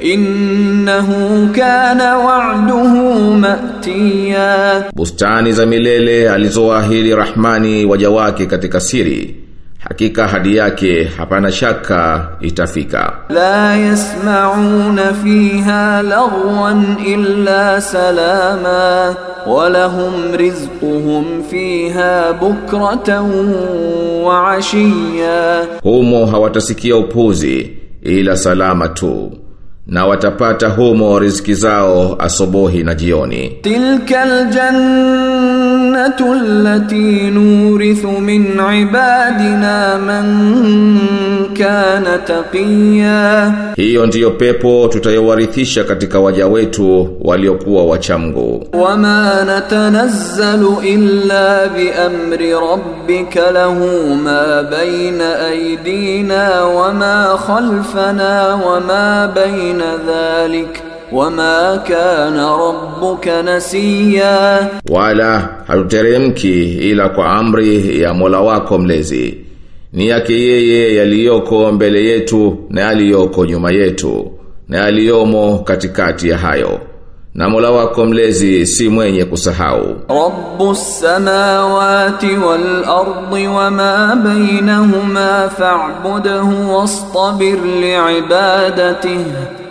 innahu 0.00 1.52
kana 1.52 2.18
wa'duhu 2.18 3.34
matiya. 3.36 4.90
Bustani 4.94 5.52
za 5.52 5.66
milele 5.66 6.30
alizoahidi 6.30 7.14
rahmani 7.14 7.84
waja 7.84 8.10
wake 8.10 8.46
katika 8.46 8.80
siri 8.80 9.47
hakika 9.78 10.28
hadi 10.28 10.56
yake 10.56 11.04
hapana 11.04 11.52
shaka 11.52 12.28
itafika. 12.40 13.12
La 13.28 13.76
yasmauna 13.76 15.14
fiha 15.24 16.02
lagwan 16.02 16.96
illa 17.06 17.80
salama 17.80 19.16
wa 19.46 19.68
rizquhum 20.36 21.42
fiha 21.50 22.32
bukratan 22.32 23.54
wa 24.24 24.50
ashiya. 24.52 25.66
Humo 25.82 26.26
hawatasikia 26.26 26.96
upuzi 26.96 27.70
ila 28.02 28.36
salama 28.36 28.88
tu 28.88 29.32
na 29.86 30.06
watapata 30.06 30.68
humo 30.68 31.18
riziki 31.18 31.54
zao 31.54 32.16
asubuhi 32.18 32.82
na 32.84 32.94
jioni. 32.94 33.48
Tilka 33.62 34.22
aljanna 34.22 35.37
الجنة 36.07 36.33
التي 36.33 37.29
نورث 37.29 38.05
من 38.05 38.59
عبادنا 38.59 39.97
من 39.97 40.25
كان 41.55 42.05
تقيا 42.25 43.53
Hiyo 43.75 44.05
ndiyo 44.05 44.31
pepo 44.31 44.87
tutayowarithisha 44.91 45.83
katika 45.83 46.19
waja 46.19 46.47
wetu 46.47 47.09
waliokuwa 47.21 47.83
wachamgu. 47.85 48.63
وما 48.73 49.43
نتنزل 49.43 50.67
إلا 50.83 51.67
بأمر 51.67 52.71
ربك 52.71 53.37
له 53.53 53.73
ما 54.23 54.61
بين 54.61 55.21
أيدينا 55.21 56.63
وما 56.63 57.35
خلفنا 57.47 58.53
وما 58.53 59.25
بين 59.25 59.81
ذلك 60.07 60.83
wama 61.12 61.82
kana 61.88 62.56
rabbuka 62.56 63.42
nasiya, 63.42 64.68
wala 64.90 65.48
hatuteremki 65.66 66.64
ila 66.90 67.08
kwa 67.08 67.32
amri 67.32 68.00
ya 68.02 68.14
Mola 68.14 68.40
wako 68.40 68.78
mlezi. 68.78 69.38
Ni 69.92 70.08
yake 70.08 70.32
yeye 70.32 70.94
yaliyoko 70.94 71.72
mbele 71.72 72.04
yetu 72.04 72.56
na 72.70 72.80
yaliyoko 72.80 73.46
nyuma 73.46 73.70
yetu 73.72 74.32
na 74.68 74.78
yaliyomo 74.78 75.58
katikati 75.58 76.28
ya 76.28 76.38
hayo 76.38 76.80
na 77.34 77.48
Mola 77.48 77.70
wako 77.70 78.06
mlezi 78.06 78.66
si 78.66 78.88
mwenye 78.88 79.24
kusahau. 79.24 79.96
Rabbus 80.08 81.00
samawati 81.00 82.26
wal 82.26 82.84
ardi 82.84 83.46
wama 83.46 84.16
bainahuma 84.24 85.50
fa'budhu 85.58 86.74
wastabir 86.76 87.56
li'ibadatihi 87.80 89.24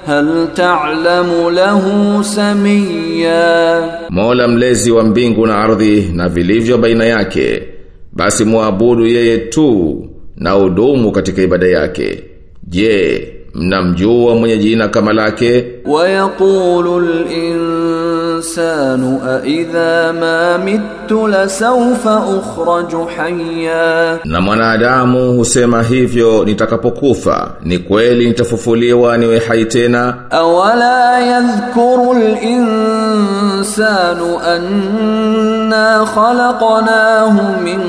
hal 0.08 0.48
ta'lamu 0.56 1.50
lahu 1.52 2.24
samia, 2.24 4.08
Mola 4.10 4.48
mlezi 4.48 4.92
wa 4.92 5.04
mbingu 5.04 5.48
na 5.48 5.58
ardhi 5.58 6.10
na 6.14 6.30
vilivyo 6.30 6.78
baina 6.78 7.06
yake, 7.06 7.64
basi 8.14 8.46
muabudu 8.46 9.06
yeye 9.08 9.38
tu 9.38 10.08
na 10.36 10.58
udumu 10.58 11.12
katika 11.12 11.42
ibada 11.42 11.68
yake. 11.68 12.24
Je, 12.64 13.28
mnamjua 13.54 14.36
mwenye 14.36 14.58
jina 14.58 14.88
kama 14.88 15.14
lake? 15.14 15.66
Wa 15.86 16.10
yaqulu 16.10 16.96
al 16.96 17.26
الإنسان 18.37 19.19
أإذا 19.27 20.13
ما 20.13 20.57
مت 20.57 21.13
لسوف 21.13 22.09
أخرج 22.09 23.09
حيا 23.09 24.19
Na 24.25 24.41
mwanadamu 24.41 25.33
husema 25.33 25.83
hivyo 25.83 26.45
nitakapokufa, 26.45 27.49
ni 27.63 27.79
kweli 27.79 28.27
nitafufuliwa 28.29 29.19
niwe 29.19 29.39
hai 29.39 29.65
tena? 29.65 30.15
أولا 30.33 31.19
يذكر 31.21 32.13
الإنسان 32.17 34.19
أنا 34.47 36.05
خلقناه 36.05 37.61
من 37.61 37.81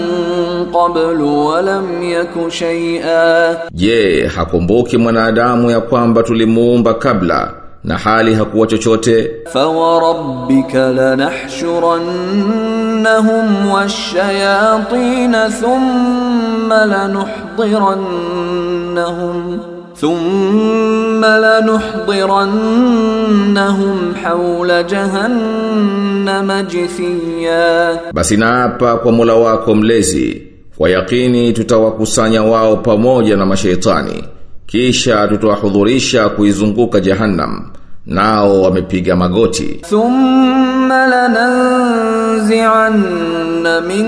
قبل 0.73 1.21
ولم 1.21 2.03
يك 2.03 2.49
شيئا 2.49 3.57
Je, 3.73 4.27
hakumbuki 4.35 4.97
mwanadamu 4.97 5.71
ya 5.71 5.81
kwamba 5.81 6.23
tulimuumba 6.23 6.93
kabla 6.93 7.51
na 7.84 7.98
hali 7.98 8.34
hakuwa 8.34 8.66
chochote. 8.66 9.30
Fawarabbika 9.52 10.92
lanahshurannahum 10.92 13.70
washayatin 13.72 15.34
thumma 15.60 16.86
lanuhdirannahum 16.86 19.60
thumma 20.00 21.38
lanuhdirannahum 21.38 24.14
hawla 24.22 24.82
jahannama 24.82 26.62
jithiya. 26.62 27.98
Basi 28.12 28.36
naapa 28.36 28.96
kwa 28.96 29.12
mula 29.12 29.34
wako 29.34 29.74
mlezi 29.74 30.42
kwa 30.78 30.90
yakini 30.90 31.52
tutawakusanya 31.52 32.42
wao 32.42 32.76
pamoja 32.76 33.36
na 33.36 33.46
mashaitani 33.46 34.24
kisha 34.68 35.28
tutawahudhurisha 35.28 36.28
kuizunguka 36.28 37.00
jahannam. 37.00 37.70
Nao 38.06 38.62
wamepiga 38.62 39.16
magoti. 39.16 39.80
Thumma 39.88 41.06
lananzi'anna 41.06 43.80
min 43.80 44.06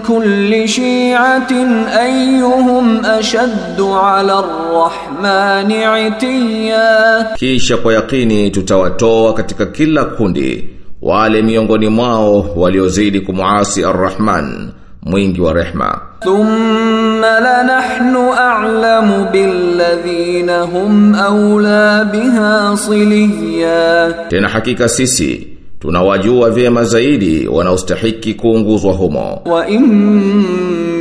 kulli 0.00 0.68
shi'atin 0.68 1.84
ayyuhum 2.00 3.04
ashaddu 3.04 3.94
'ala 3.94 4.38
ar-rahmani 4.38 5.84
'atiya 5.84 7.26
kisha 7.36 7.76
kwa 7.76 7.94
yakini 7.94 8.50
tutawatoa 8.50 9.34
katika 9.34 9.66
kila 9.66 10.04
kundi 10.04 10.68
wale 11.02 11.42
miongoni 11.42 11.88
mwao 11.88 12.46
waliozidi 12.56 13.20
kumuasi 13.20 13.84
ar-rahman 13.84 14.70
mwingi 15.06 15.40
wa 15.40 15.52
rehma. 15.52 16.00
Thumma 16.20 17.40
la 17.40 17.62
nahnu 17.62 18.32
a'lamu 18.34 19.26
billadhina 19.32 20.62
hum 20.62 21.14
awla 21.14 22.04
biha 22.04 22.76
siliya 22.76 24.12
tena 24.28 24.48
hakika 24.48 24.88
sisi 24.88 25.46
tunawajua 25.80 26.50
vyema 26.50 26.84
zaidi 26.84 27.48
wanaostahiki 27.48 28.34
kuunguzwa 28.34 28.92
humo. 28.92 29.42
Wa 29.46 29.68
in 29.68 29.86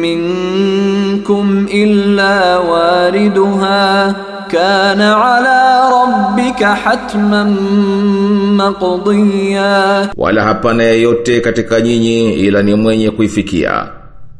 minkum 0.01 1.67
illa 1.71 2.59
wariduha 2.59 4.15
kana 4.51 5.25
ala 5.35 5.89
rabbika 5.89 6.75
hatman 6.75 7.49
maqdiya, 8.57 10.09
wala 10.17 10.43
hapana 10.43 10.83
yeyote 10.83 11.41
katika 11.41 11.81
nyinyi 11.81 12.33
ila 12.33 12.63
ni 12.63 12.75
mwenye 12.75 13.11
kuifikia. 13.11 13.87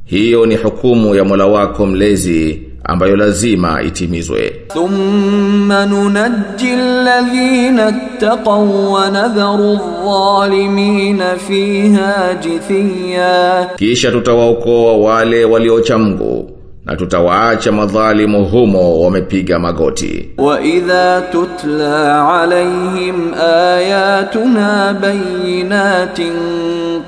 Hiyo 0.05 0.45
ni 0.45 0.55
hukumu 0.55 1.15
ya 1.15 1.23
Mola 1.25 1.45
wako 1.45 1.85
mlezi 1.85 2.61
ambayo 2.83 3.15
lazima 3.15 3.81
itimizwe. 3.83 4.49
Thumma 4.73 5.85
nunajji 5.85 6.69
alladhina 6.71 7.89
ittaqaw 7.89 8.93
wa 8.93 9.09
nadharu 9.11 9.73
adh-dhalimina 9.73 11.35
fiha 11.37 12.33
jithiya, 12.41 13.69
kisha 13.75 14.11
tutawaokoa 14.11 14.97
wale 14.97 15.45
waliocha 15.45 15.97
Mungu 15.97 16.54
na 16.85 16.95
tutawaacha 16.95 17.71
madhalimu 17.71 18.45
humo 18.45 19.01
wamepiga 19.03 19.59
magoti. 19.59 20.29
Wa 20.37 20.61
idha 20.63 21.21
tutla 21.21 22.29
alaihim 22.41 23.33
ayatuna 23.33 24.93
bayyinatin 25.01 26.33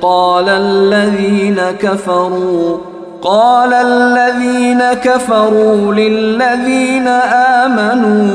qala 0.02 0.56
alladhina 0.58 1.74
kafaru 1.74 2.82
قال 3.23 3.73
الذين 3.73 4.83
كفروا 4.93 5.95
للذين 5.95 7.07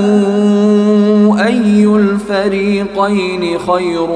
آمنوا 0.08 1.46
أي 1.46 1.86
الفريقين 1.86 3.58
خير 3.60 4.08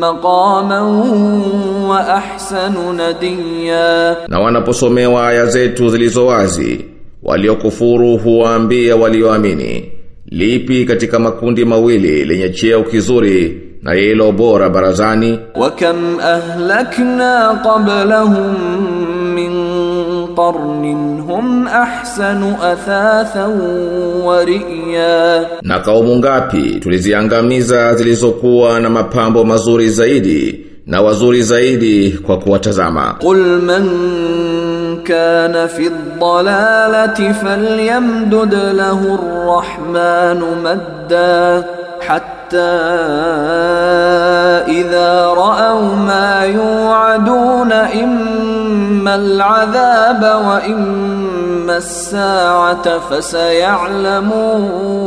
مقاما 0.00 0.80
وأحسن 1.88 2.74
نديا 2.96 4.16
Na 4.28 4.40
wanaposomewa 4.40 5.28
aya 5.28 5.46
zetu 5.46 5.88
zilizo 5.88 6.26
wazi, 6.26 6.84
waliokufuru 7.22 8.16
huwaambia 8.16 8.96
walioamini, 8.96 9.92
lipi 10.26 10.84
katika 10.84 11.18
makundi 11.18 11.64
mawili 11.64 12.24
lenye 12.24 12.48
cheo 12.50 12.82
kizuri 12.82 13.60
na 13.82 13.92
hilo 13.92 14.32
bora 14.32 14.68
barazani? 14.70 15.38
وكم 15.56 16.20
أهلكنا 16.20 17.48
قبلهم 17.48 18.54
من 19.00 19.03
قرن 20.37 20.85
هم 21.29 21.67
أحسن 21.67 22.53
أثاثا 22.61 23.45
ورئيا 24.23 25.45
Na 25.63 25.79
kaumu 25.79 26.15
ngapi 26.17 26.79
tuliziangamiza 26.79 27.95
zilizokuwa 27.95 28.79
na 28.79 28.89
mapambo 28.89 29.43
mazuri 29.43 29.89
zaidi 29.89 30.65
na 30.87 31.01
wazuri 31.01 31.41
zaidi 31.41 32.11
kwa 32.25 32.37
kuwatazama. 32.39 33.15
قل 33.19 33.37
من 33.61 33.85
كان 35.03 35.67
في 35.67 35.87
الضلالة 35.87 37.31
فليمدد 37.33 38.53
له 38.55 38.99
الرحمن 39.19 40.41
مدا 40.63 41.63
حتى 41.99 42.75
إذا 44.67 45.25
رأوا 45.25 45.95
ما 45.95 46.41
يوعدون 46.45 47.71
إما 47.71 48.54
العذاب 49.07 50.21
وإما 50.47 51.77
الساعة 51.77 52.99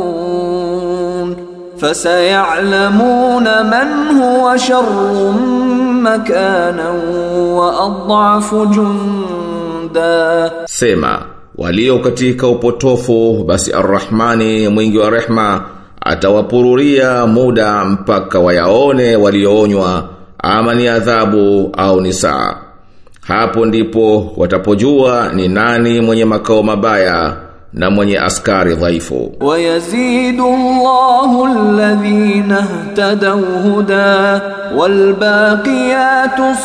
فسيعلمون 0.09 1.35
فسيعلمون 1.77 3.43
من 3.43 4.17
هو 4.21 4.57
شر 4.57 5.31
مكانا 6.03 6.89
وأضعف 7.35 8.55
جندا 8.55 10.51
Sema, 10.65 11.19
walio 11.57 11.99
katika 11.99 12.47
upotofu 12.47 13.43
basi 13.47 13.73
Ar-Rahmani 13.73 14.67
mwingi 14.67 14.97
wa 14.97 15.09
rehma 15.09 15.61
atawapururia 16.01 17.25
muda 17.27 17.85
mpaka 17.85 18.39
wayaone 18.39 19.15
walioonywa 19.15 20.03
ama 20.43 20.73
ni 20.75 20.87
adhabu 20.87 21.69
au 21.77 22.01
ni 22.01 22.13
saa. 22.13 22.55
Hapo 23.29 23.65
ndipo 23.65 24.31
watapojua 24.37 25.29
ni 25.33 25.47
nani 25.47 26.01
mwenye 26.01 26.25
makao 26.25 26.63
mabaya 26.63 27.33
na 27.73 27.89
mwenye 27.89 28.19
askari 28.19 28.75
dhaifu. 28.75 29.31
Wayazidu 29.39 30.45
Allahu 30.45 31.45
alladhina 31.45 32.67
ihtadaw 32.89 33.39
huda 33.63 34.41
wal 34.77 35.13
baqiyatus 35.13 36.57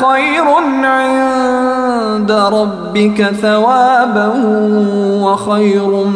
khairun 0.00 0.84
'inda 0.84 2.50
rabbika 2.50 3.24
thawaban 3.32 4.40
wa 5.22 5.36
khairun 5.36 6.12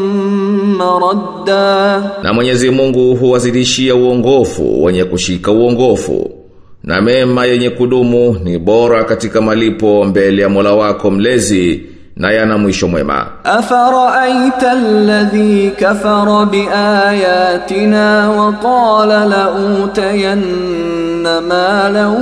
maradda. 0.79 2.03
Na 2.23 2.33
Mwenyezi 2.33 2.71
Mungu 2.71 3.14
huwazidishia 3.14 3.95
uongofu 3.95 4.85
wenye 4.85 5.05
kushika 5.05 5.53
uongofu 5.53 6.31
na 6.90 7.00
mema 7.00 7.46
yenye 7.46 7.70
kudumu 7.70 8.37
ni 8.44 8.59
bora 8.59 9.05
katika 9.05 9.40
malipo 9.40 10.05
mbele 10.05 10.42
ya 10.42 10.48
Mola 10.48 10.72
wako 10.72 11.11
mlezi 11.11 11.83
na 12.16 12.33
yana 12.33 12.59
mwisho 12.59 12.88
mwema. 12.88 13.26
Afaraaita 13.44 14.70
alladhi 14.72 15.70
kafara 15.81 16.46
biayatina 16.46 18.31
wa 18.31 18.53
qala 18.53 19.24
la 19.24 19.50
utayanna 19.85 21.40
malan 21.40 22.14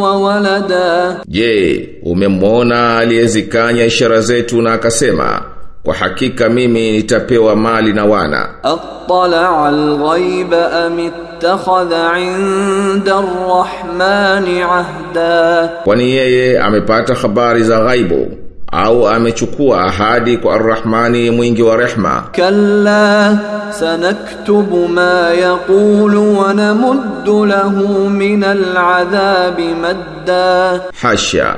wa 0.00 0.16
walada. 0.20 1.16
Je, 1.28 1.88
umemwona 2.02 2.98
aliyezikanya 2.98 3.84
ishara 3.84 4.20
zetu 4.20 4.62
na 4.62 4.72
akasema 4.72 5.42
kwa 5.82 5.94
hakika 5.94 6.48
mimi 6.48 6.92
nitapewa 6.92 7.56
mali 7.56 7.92
na 7.92 8.04
wana. 8.04 8.48
Attala 8.62 9.64
alghaiba 9.66 10.72
am 10.84 10.98
ittakhadha 10.98 12.18
inda 12.20 13.16
arrahmani 13.16 14.62
ahda. 14.62 15.68
Kwani 15.84 16.10
yeye 16.10 16.60
amepata 16.60 17.14
habari 17.14 17.62
za 17.62 17.80
ghaibu 17.80 18.28
au 18.72 19.08
amechukua 19.08 19.84
ahadi 19.84 20.36
kwa 20.38 20.54
arrahmani 20.54 21.30
mwingi 21.30 21.62
wa 21.62 21.76
rehma? 21.76 22.22
Kalla 22.32 23.38
sanaktubu 23.70 24.88
ma 24.88 25.30
yaqulu 25.30 26.38
wa 26.38 26.54
namuddu 26.54 27.46
lahu 27.46 28.10
min 28.10 28.44
aladhabi 28.44 29.64
madda. 29.82 30.80
Hasha 31.02 31.56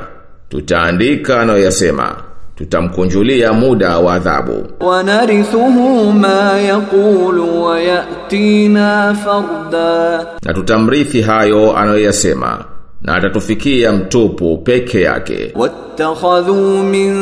tutaandika 0.49 1.41
anayoyasema 1.41 2.15
tutamkunjulia 2.63 3.53
muda 3.53 3.97
wa 3.99 4.13
adhabu. 4.13 4.67
Wanarithuhu 4.79 6.13
ma 6.13 6.59
yaqulu 6.59 7.63
wa 7.63 7.79
yatina 7.81 9.15
farda, 9.23 10.25
na 10.45 10.53
tutamrithi 10.53 11.21
hayo 11.21 11.77
anayoyasema 11.77 12.65
na 13.03 13.15
atatufikia 13.15 13.91
mtupu 13.91 14.57
peke 14.57 15.01
yake. 15.01 15.51
Wattakhadhu 15.55 16.83
min 16.83 17.13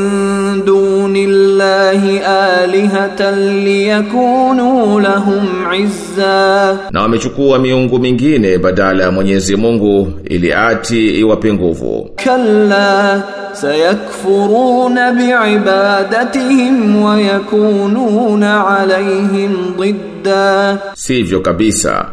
dunillahi 0.65 2.19
alihatan 2.19 3.63
liyakunu 3.63 4.99
lahum 4.99 5.47
izza. 5.83 6.77
Na 6.91 7.01
wamechukua 7.01 7.59
miungu 7.59 7.99
mingine 7.99 8.57
badala 8.57 9.03
ya 9.03 9.11
Mwenyezi 9.11 9.55
Mungu 9.55 10.11
ili 10.25 10.53
ati 10.53 11.19
iwape 11.19 11.53
nguvu. 11.53 12.09
Kalla 12.23 13.23
sayakfuruna 13.51 15.11
biibadatihim 15.11 17.03
wa 17.03 17.21
yakununa 17.21 18.67
alaihim 18.79 19.51
dhidda 19.79 20.77
sivyo 20.93 21.39
kabisa. 21.39 22.05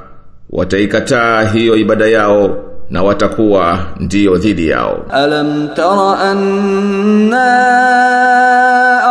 Wataikataa 0.50 1.44
hiyo 1.44 1.76
ibada 1.76 2.06
yao 2.06 2.67
na 2.90 3.02
watakuwa 3.02 3.78
ndio 4.00 4.36
dhidi 4.38 4.68
yao. 4.68 4.98
Alam 5.10 5.68
tara 5.76 6.18
anna 6.18 7.48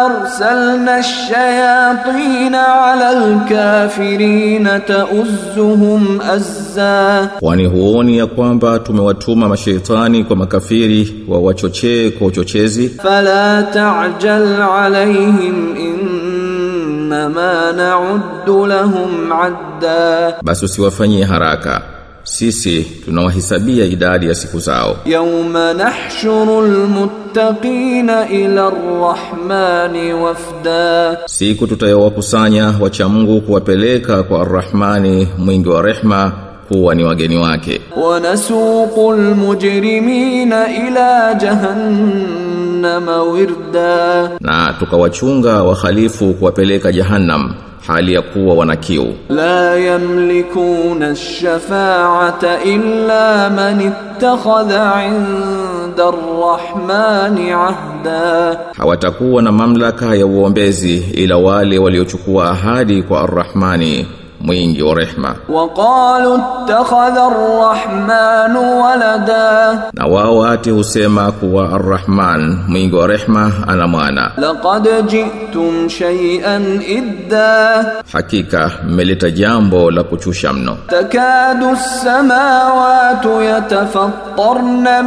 arsalna 0.05 0.95
ash-shayatin 0.95 2.55
ala 2.55 3.07
al-kafirin 3.09 4.67
ta'uzzuhum 4.87 6.19
azza. 6.21 7.29
Kwani 7.39 7.65
huoni 7.65 8.17
ya 8.17 8.25
kwamba 8.27 8.79
tumewatuma 8.79 9.49
mashaitani 9.49 10.23
kwa 10.23 10.35
makafiri 10.35 11.25
wa 11.27 11.39
wachochee 11.39 12.09
kwa 12.09 12.27
uchochezi? 12.27 12.89
Fala 12.89 13.63
ta'jal 13.63 14.61
alaihim 14.61 15.75
inma 15.77 17.71
na'uddu 17.77 18.65
lahum 18.65 19.31
adda. 19.31 20.33
Basi 20.43 20.65
usiwafanyie 20.65 21.23
haraka 21.23 21.81
sisi 22.27 22.83
tunawahesabia 23.05 23.85
idadi 23.85 24.27
ya 24.27 24.35
siku 24.35 24.59
zao. 24.59 24.97
Yauma 25.05 25.73
nahshurul 25.73 26.87
muttaqina 26.87 28.29
ila 28.29 28.67
arrahmani 28.67 30.13
wafda. 30.13 31.17
Siku 31.25 31.67
tutayowakusanya 31.67 32.73
wacha 32.81 33.07
Mungu 33.09 33.41
kuwapeleka 33.41 34.23
kwa 34.23 34.41
arrahmani 34.41 35.27
mwingi 35.37 35.69
wa 35.69 35.81
rehma 35.81 36.31
kuwa 36.67 36.95
ni 36.95 37.03
wageni 37.03 37.37
wake. 37.37 37.81
Wanasuqul 38.03 39.17
mujrimina 39.35 40.87
ila 40.87 41.33
jahannam 41.33 42.46
jahannama 42.81 43.23
wirda. 43.23 44.29
Na 44.41 44.73
tukawachunga 44.79 45.63
wakhalifu 45.63 46.33
kuwapeleka 46.33 46.91
jahannam 46.91 47.53
hali 47.87 48.13
ya 48.13 48.21
kuwa 48.21 48.55
wanakiu 48.55 49.13
la 49.29 49.75
yamlikuna 49.75 51.15
shafaata 51.15 52.63
illa 52.63 53.49
man 53.49 53.81
ittakhadha 53.81 55.03
'inda 55.05 56.03
ar-rahmani 56.07 57.51
'ahda. 57.51 58.59
Hawatakuwa 58.77 59.41
na 59.41 59.51
mamlaka 59.51 60.15
ya 60.15 60.25
uombezi 60.25 60.97
ila 60.97 61.37
wale 61.37 61.77
waliochukua 61.79 62.49
ahadi 62.51 63.03
kwa 63.03 63.21
arrahmani. 63.21 64.07
mwingi 64.40 64.82
wa 64.82 64.94
rehma. 64.94 65.35
وقالوا 65.48 66.37
اتخذ 66.38 67.16
الرحمن 67.18 68.56
ولدا 68.56 69.78
Na 69.94 70.06
wao 70.06 70.44
ati 70.46 70.70
husema 70.70 71.32
kuwa 71.32 71.72
Ar-Rahman 71.72 72.58
mwingi 72.68 72.94
wa 72.96 73.06
rehma 73.06 73.52
ana 73.68 73.87
mwana. 73.87 74.30
لقد 74.38 75.06
جئتم 75.08 75.88
شيئا 75.88 76.56
إدا 76.88 77.85
Hakika 78.12 78.70
mmeleta 78.88 79.30
jambo 79.30 79.90
la 79.90 80.02
kuchusha 80.02 80.52
mno. 80.52 80.76
تكاد 80.88 81.62
السماوات 81.62 83.24
يتفطرن 83.24 85.04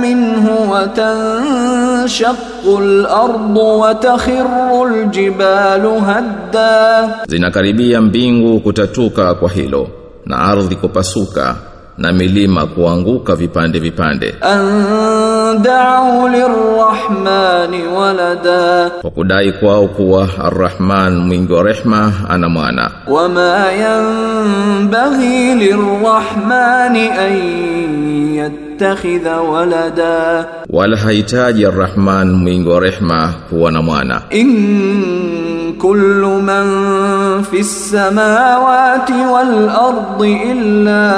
tashaqqu 2.61 2.77
al-ardu 2.77 3.81
wa 3.81 3.95
zinakaribia 7.29 8.01
mbingu 8.01 8.61
kutatuka 8.61 9.35
kwa 9.35 9.49
hilo 9.51 9.89
na 10.27 10.39
ardhi 10.39 10.77
kupasuka 10.77 11.57
na 11.99 12.13
milima 12.13 12.67
kuanguka 12.67 13.37
vipande 13.37 13.79
vipande. 13.79 14.35
Da'u 15.61 16.29
walada, 17.97 18.91
kwa 19.01 19.11
kudai 19.11 19.53
kwao 19.53 19.89
kuwa 19.89 20.29
Arrahman 20.45 21.17
mwingi 21.17 21.53
wa 21.53 21.63
rehma 21.63 22.13
ana 22.29 22.49
mwana. 22.49 22.91
Wama 23.09 23.73
yanbaghi 23.73 25.55
lirrahmani 25.55 27.09
an 27.11 28.10
يتخذ 28.47 29.39
ولدا 29.39 30.47
wala 30.71 30.97
hahitaji 30.97 31.67
Ar-Rahman 31.67 32.31
mwingi 32.33 32.69
wa 32.69 32.81
rehma 32.81 33.35
kuwa 33.51 33.73
na 33.73 33.83
mwana 33.83 34.23
إن 34.33 35.73
كل 35.79 36.23
من 36.43 36.67
في 37.43 37.61
السماوات 37.61 39.11
والأرض 39.11 40.23
إلا 40.23 41.11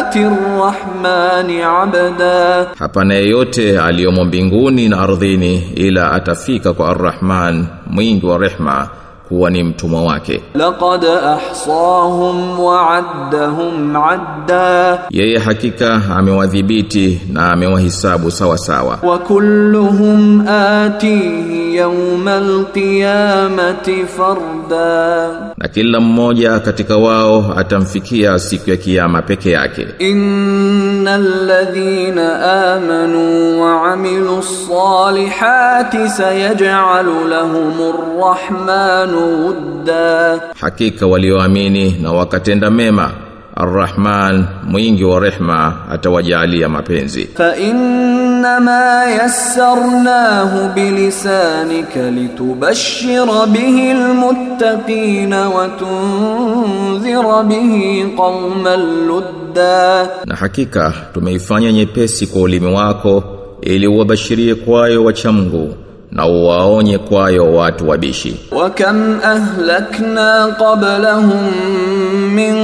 آتي 0.00 0.26
الرحمن 0.26 1.60
عبدا 1.60 2.66
hapana 2.78 3.14
yeyote 3.14 3.80
aliyomo 3.80 4.24
mbinguni 4.24 4.88
na 4.88 5.00
ardhini 5.00 5.58
ila 5.74 6.12
atafika 6.12 6.72
kwa 6.72 6.88
Ar-Rahman 6.90 7.66
mwingi 7.86 8.26
wa 8.26 8.38
rehma 8.38 8.88
kuwa 9.30 9.50
ni 9.50 9.62
mtumwa 9.62 10.02
wake. 10.02 10.42
Laqad 10.54 11.04
ahsahum 11.04 12.60
wa 12.60 12.90
addahum 12.90 13.96
adda, 13.96 14.98
yeye 15.10 15.38
hakika 15.38 16.02
amewadhibiti 16.16 17.20
na 17.32 17.52
amewahisabu 17.52 18.30
sawa 18.30 18.58
sawa. 18.58 18.98
Wa 19.02 19.18
kulluhum 19.18 20.48
atihi 20.48 21.76
yawmal 21.76 22.64
qiyamati 22.74 24.04
farda, 24.16 25.28
na 25.56 25.68
kila 25.68 26.00
mmoja 26.00 26.58
katika 26.60 26.96
wao 26.96 27.54
atamfikia 27.56 28.38
siku 28.38 28.70
ya 28.70 28.76
kiyama 28.76 29.22
peke 29.22 29.50
yake. 29.50 29.86
Innal 29.98 31.46
ladhina 31.46 32.28
amanu 32.74 33.62
wa 33.62 33.92
amilus 33.92 34.68
salihati 34.68 36.08
sayaj'alu 36.08 37.28
lahumur 37.28 37.94
rahmanu 38.20 39.19
الرحمن 39.19 39.19
ودا 39.19 40.39
hakika 40.61 41.07
walioamini 41.07 41.91
na 42.01 42.11
wakatenda 42.11 42.71
mema 42.71 43.11
Ar-Rahman 43.57 44.45
mwingi 44.63 45.03
wa 45.03 45.19
rehma 45.19 45.73
atawajalia 45.91 46.69
mapenzi 46.69 47.27
فإنما 47.35 49.05
يسرناه 49.25 50.67
بلسانك 50.75 51.97
لتبشر 51.97 53.45
به 53.45 53.91
المتقين 53.91 55.33
وتنذر 55.33 57.41
به 57.41 58.05
قوما 58.17 58.75
لدا 58.75 60.09
na 60.25 60.35
hakika 60.35 60.93
tumeifanya 61.13 61.71
nyepesi 61.71 62.27
kwa 62.27 62.41
ulimi 62.41 62.73
wako 62.73 63.23
ili 63.61 63.87
uwabashirie 63.87 64.55
kwayo 64.55 65.03
wacha 65.03 65.31
Mungu 65.31 65.73
na 66.12 66.26
uwaonye 66.26 66.98
kwayo 66.98 67.54
watu 67.54 67.88
wabishi. 67.88 68.36
Wa 68.52 68.70
kam 68.70 69.20
ahlakna 69.24 70.56
qablahum 70.58 71.50
min 72.34 72.54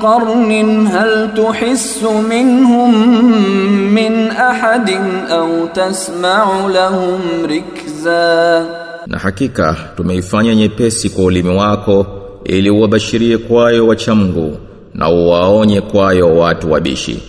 qarnin 0.00 0.86
hal 0.86 1.34
tuhissu 1.34 2.10
minhum 2.28 2.92
min 3.94 4.30
ahadin 4.30 5.30
au 5.30 5.68
tasma'u 5.68 6.68
lahum 6.68 7.20
rikza. 7.46 8.64
Na 9.06 9.18
hakika 9.18 9.76
tumeifanya 9.96 10.54
nyepesi 10.54 11.10
kwa 11.10 11.24
ulimi 11.24 11.56
wako 11.56 12.06
ili 12.44 12.70
uwabashirie 12.70 13.38
kwayo 13.38 13.86
wachamgu 13.86 14.56
na 14.94 15.08
uwaonye 15.10 15.80
kwayo 15.80 16.36
watu 16.36 16.72
wabishi. 16.72 17.22